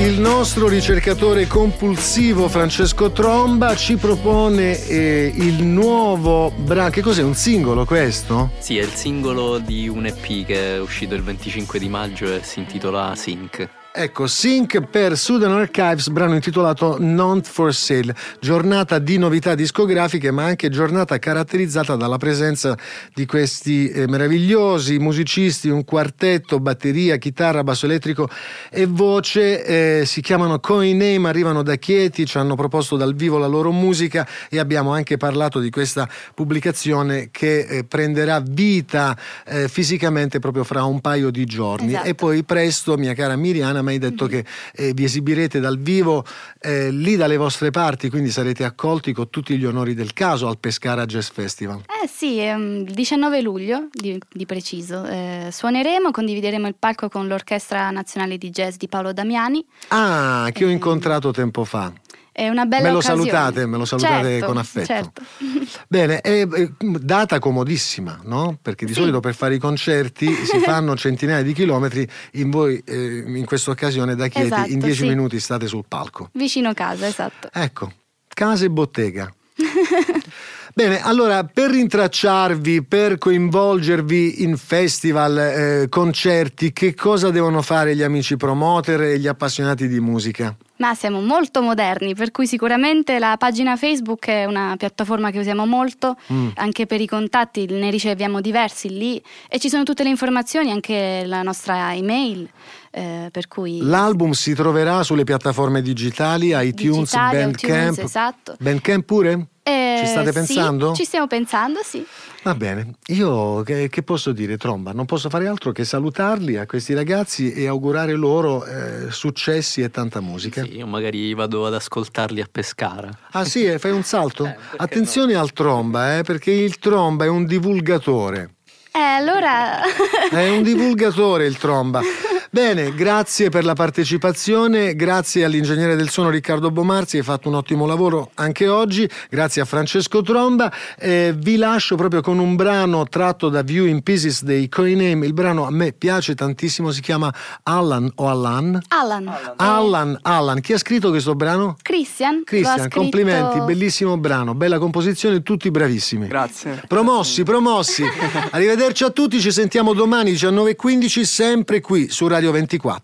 Il 0.00 0.20
nostro 0.20 0.68
ricercatore 0.68 1.46
compulsivo 1.46 2.48
Francesco 2.48 3.10
Tromba 3.10 3.74
ci 3.74 3.96
propone 3.96 4.86
eh, 4.86 5.32
il 5.34 5.64
nuovo 5.64 6.50
brano. 6.50 6.90
Che 6.90 7.00
cos'è? 7.00 7.22
Un 7.22 7.34
singolo 7.34 7.86
questo? 7.86 8.50
Sì, 8.58 8.76
è 8.76 8.82
il 8.82 8.90
singolo 8.90 9.58
di 9.58 9.88
un 9.88 10.04
EP 10.04 10.44
che 10.44 10.74
è 10.74 10.80
uscito 10.80 11.14
il 11.14 11.22
25 11.22 11.78
di 11.78 11.88
maggio 11.88 12.26
e 12.26 12.42
si 12.42 12.58
intitola 12.58 13.14
Sync. 13.14 13.80
Ecco, 13.94 14.26
Sync 14.26 14.80
per 14.86 15.18
Sudan 15.18 15.52
Archives, 15.52 16.08
brano 16.08 16.32
intitolato 16.32 16.96
Not 16.98 17.46
for 17.46 17.74
Sale, 17.74 18.16
giornata 18.40 18.98
di 18.98 19.18
novità 19.18 19.54
discografiche, 19.54 20.30
ma 20.30 20.44
anche 20.44 20.70
giornata 20.70 21.18
caratterizzata 21.18 21.94
dalla 21.94 22.16
presenza 22.16 22.74
di 23.12 23.26
questi 23.26 23.90
eh, 23.90 24.08
meravigliosi 24.08 24.98
musicisti, 24.98 25.68
un 25.68 25.84
quartetto, 25.84 26.58
batteria, 26.58 27.18
chitarra, 27.18 27.62
basso 27.62 27.84
elettrico 27.84 28.30
e 28.70 28.86
voce. 28.86 30.00
Eh, 30.00 30.06
si 30.06 30.22
chiamano 30.22 30.58
Coin 30.58 30.96
Name, 30.96 31.28
arrivano 31.28 31.62
da 31.62 31.74
Chieti, 31.74 32.24
ci 32.24 32.38
hanno 32.38 32.54
proposto 32.54 32.96
dal 32.96 33.14
vivo 33.14 33.36
la 33.36 33.46
loro 33.46 33.72
musica 33.72 34.26
e 34.48 34.58
abbiamo 34.58 34.94
anche 34.94 35.18
parlato 35.18 35.60
di 35.60 35.68
questa 35.68 36.08
pubblicazione 36.34 37.28
che 37.30 37.58
eh, 37.58 37.84
prenderà 37.84 38.40
vita 38.40 39.14
eh, 39.44 39.68
fisicamente 39.68 40.38
proprio 40.38 40.64
fra 40.64 40.82
un 40.84 41.02
paio 41.02 41.30
di 41.30 41.44
giorni. 41.44 41.88
Esatto. 41.88 42.08
E 42.08 42.14
poi 42.14 42.42
presto, 42.42 42.96
mia 42.96 43.12
cara 43.12 43.36
Miriana, 43.36 43.80
mi 43.82 43.92
hai 43.92 43.98
detto 43.98 44.26
che 44.26 44.44
eh, 44.74 44.92
vi 44.94 45.04
esibirete 45.04 45.60
dal 45.60 45.78
vivo 45.78 46.24
eh, 46.60 46.90
lì 46.90 47.16
dalle 47.16 47.36
vostre 47.36 47.70
parti, 47.70 48.08
quindi 48.10 48.30
sarete 48.30 48.64
accolti 48.64 49.12
con 49.12 49.28
tutti 49.30 49.56
gli 49.58 49.64
onori 49.64 49.94
del 49.94 50.12
caso 50.12 50.48
al 50.48 50.58
Pescara 50.58 51.04
Jazz 51.06 51.28
Festival. 51.30 51.80
Eh 52.02 52.08
sì, 52.08 52.38
ehm, 52.38 52.84
il 52.86 52.94
19 52.94 53.40
luglio 53.40 53.88
di, 53.92 54.18
di 54.32 54.46
preciso. 54.46 55.04
Eh, 55.04 55.48
suoneremo, 55.50 56.10
condivideremo 56.10 56.66
il 56.66 56.74
palco 56.78 57.08
con 57.08 57.26
l'Orchestra 57.26 57.90
Nazionale 57.90 58.38
di 58.38 58.50
Jazz 58.50 58.76
di 58.76 58.88
Paolo 58.88 59.12
Damiani. 59.12 59.64
Ah, 59.88 60.48
che 60.52 60.64
ho 60.64 60.68
Eh, 60.68 60.72
incontrato 60.72 61.30
tempo 61.32 61.64
fa. 61.64 61.92
È 62.34 62.48
una 62.48 62.64
bella 62.64 62.84
me 62.84 62.90
lo 62.92 62.96
occasione. 62.98 63.20
salutate, 63.28 63.66
me 63.66 63.76
lo 63.76 63.84
salutate 63.84 64.28
Certo, 64.30 64.46
con 64.46 64.56
affetto. 64.56 64.86
Certo. 64.86 65.22
Bene, 65.86 66.20
è, 66.22 66.48
è 66.48 66.70
data 66.80 67.38
comodissima, 67.38 68.20
no? 68.24 68.58
Perché 68.60 68.86
di 68.86 68.94
Sì. 68.94 69.00
solito 69.00 69.20
per 69.20 69.34
fare 69.34 69.54
i 69.56 69.58
concerti 69.58 70.32
si 70.46 70.58
fanno 70.64 70.96
centinaia 70.96 71.42
di 71.42 71.52
chilometri, 71.52 72.08
in 72.32 72.48
voi 72.50 72.82
eh, 72.86 73.22
in 73.26 73.44
questa 73.44 73.70
occasione 73.70 74.14
da 74.16 74.28
Chieti 74.28 74.46
Esatto, 74.46 74.70
in 74.70 74.78
dieci 74.78 75.02
sì. 75.02 75.08
minuti 75.08 75.38
state 75.38 75.66
sul 75.66 75.84
palco. 75.86 76.30
Vicino 76.32 76.72
casa, 76.72 77.06
esatto. 77.06 77.48
Ecco, 77.52 77.92
casa 78.28 78.64
e 78.64 78.70
bottega. 78.70 79.30
Bene, 80.74 81.02
allora 81.02 81.44
per 81.44 81.70
rintracciarvi, 81.70 82.82
per 82.84 83.18
coinvolgervi 83.18 84.42
in 84.42 84.56
festival, 84.56 85.36
eh, 85.36 85.86
concerti, 85.90 86.72
che 86.72 86.94
cosa 86.94 87.30
devono 87.30 87.60
fare 87.60 87.94
gli 87.94 88.02
amici 88.02 88.38
promoter 88.38 89.02
e 89.02 89.18
gli 89.18 89.26
appassionati 89.26 89.86
di 89.86 90.00
musica? 90.00 90.56
Ma 90.82 90.96
siamo 90.96 91.20
molto 91.20 91.62
moderni, 91.62 92.12
per 92.12 92.32
cui 92.32 92.44
sicuramente 92.44 93.20
la 93.20 93.36
pagina 93.38 93.76
Facebook 93.76 94.26
è 94.26 94.46
una 94.46 94.74
piattaforma 94.76 95.30
che 95.30 95.38
usiamo 95.38 95.64
molto, 95.64 96.16
Mm. 96.32 96.48
anche 96.56 96.86
per 96.86 97.00
i 97.00 97.06
contatti 97.06 97.66
ne 97.66 97.88
riceviamo 97.88 98.40
diversi 98.40 98.88
lì 98.88 99.22
e 99.48 99.60
ci 99.60 99.68
sono 99.68 99.84
tutte 99.84 100.02
le 100.02 100.08
informazioni, 100.08 100.72
anche 100.72 101.22
la 101.24 101.42
nostra 101.42 101.94
email, 101.94 102.48
eh, 102.94 103.28
per 103.32 103.48
cui... 103.48 103.80
L'album 103.80 104.32
si 104.32 104.52
troverà 104.52 105.02
sulle 105.02 105.24
piattaforme 105.24 105.80
digitali, 105.80 106.48
iTunes, 106.48 106.98
Digitali, 106.98 107.36
Bandcamp. 107.38 107.92
iTunes, 107.92 107.98
esatto. 107.98 108.56
Bandcamp 108.58 109.04
pure? 109.04 109.46
Eh, 109.62 110.00
Ci 110.00 110.06
state 110.06 110.26
sì, 110.26 110.32
pensando? 110.32 110.92
ci 110.92 111.04
stiamo 111.04 111.26
pensando, 111.26 111.80
sì. 111.82 112.04
Va 112.42 112.54
bene, 112.54 112.96
io 113.06 113.62
che, 113.62 113.88
che 113.88 114.02
posso 114.02 114.32
dire, 114.32 114.58
Tromba? 114.58 114.92
Non 114.92 115.06
posso 115.06 115.30
fare 115.30 115.46
altro 115.46 115.70
che 115.70 115.84
salutarli 115.84 116.56
a 116.56 116.66
questi 116.66 116.92
ragazzi 116.92 117.52
e 117.52 117.68
augurare 117.68 118.12
loro 118.14 118.64
eh, 118.64 119.10
successi 119.10 119.80
e 119.80 119.90
tanta 119.90 120.20
musica. 120.20 120.62
Sì, 120.64 120.78
io 120.78 120.86
magari 120.86 121.32
vado 121.32 121.64
ad 121.64 121.74
ascoltarli 121.74 122.40
a 122.40 122.48
Pescara. 122.50 123.08
Ah 123.30 123.44
sì, 123.44 123.64
eh, 123.64 123.78
fai 123.78 123.92
un 123.92 124.02
salto? 124.02 124.52
Attenzione 124.76 125.34
al 125.34 125.52
tromba, 125.52 126.18
eh, 126.18 126.22
perché 126.24 126.50
il 126.50 126.78
tromba 126.78 127.24
è 127.24 127.28
un 127.28 127.46
divulgatore. 127.46 128.56
Eh, 128.92 128.98
allora... 128.98 129.80
È 130.28 130.50
un 130.50 130.62
divulgatore 130.62 131.46
il 131.46 131.56
tromba. 131.56 132.00
Bene, 132.54 132.94
grazie 132.94 133.48
per 133.48 133.64
la 133.64 133.72
partecipazione, 133.72 134.94
grazie 134.94 135.42
all'ingegnere 135.42 135.96
del 135.96 136.10
suono 136.10 136.28
Riccardo 136.28 136.70
Bomarzi, 136.70 137.16
hai 137.16 137.22
fatto 137.22 137.48
un 137.48 137.54
ottimo 137.54 137.86
lavoro 137.86 138.30
anche 138.34 138.68
oggi, 138.68 139.08
grazie 139.30 139.62
a 139.62 139.64
Francesco 139.64 140.20
Tromba. 140.20 140.70
Eh, 140.98 141.32
vi 141.34 141.56
lascio 141.56 141.96
proprio 141.96 142.20
con 142.20 142.38
un 142.38 142.54
brano 142.54 143.04
tratto 143.08 143.48
da 143.48 143.62
View 143.62 143.86
in 143.86 144.02
Pieces 144.02 144.42
dei 144.42 144.68
Coiname, 144.68 145.24
il 145.24 145.32
brano 145.32 145.64
a 145.64 145.70
me 145.70 145.92
piace 145.92 146.34
tantissimo, 146.34 146.90
si 146.90 147.00
chiama 147.00 147.32
Allan 147.62 148.12
o 148.16 148.28
Allan? 148.28 148.78
Alan. 148.88 149.34
Allan, 149.56 150.18
Allan, 150.20 150.60
chi 150.60 150.74
ha 150.74 150.78
scritto 150.78 151.08
questo 151.08 151.34
brano? 151.34 151.76
Christian. 151.80 152.42
scritto- 152.44 152.98
complimenti, 153.00 153.60
bellissimo 153.60 154.18
brano, 154.18 154.54
bella 154.54 154.78
composizione, 154.78 155.42
tutti 155.42 155.70
bravissimi. 155.70 156.26
Grazie. 156.26 156.82
Promossi, 156.86 157.44
promossi. 157.44 158.04
Arrivederci 158.52 159.04
a 159.04 159.08
tutti, 159.10 159.40
ci 159.40 159.50
sentiamo 159.50 159.94
domani 159.94 160.32
19.15 160.32 161.22
sempre 161.22 161.80
qui 161.80 162.10
su 162.10 162.28
Radio 162.28 162.40
24. 162.42 163.02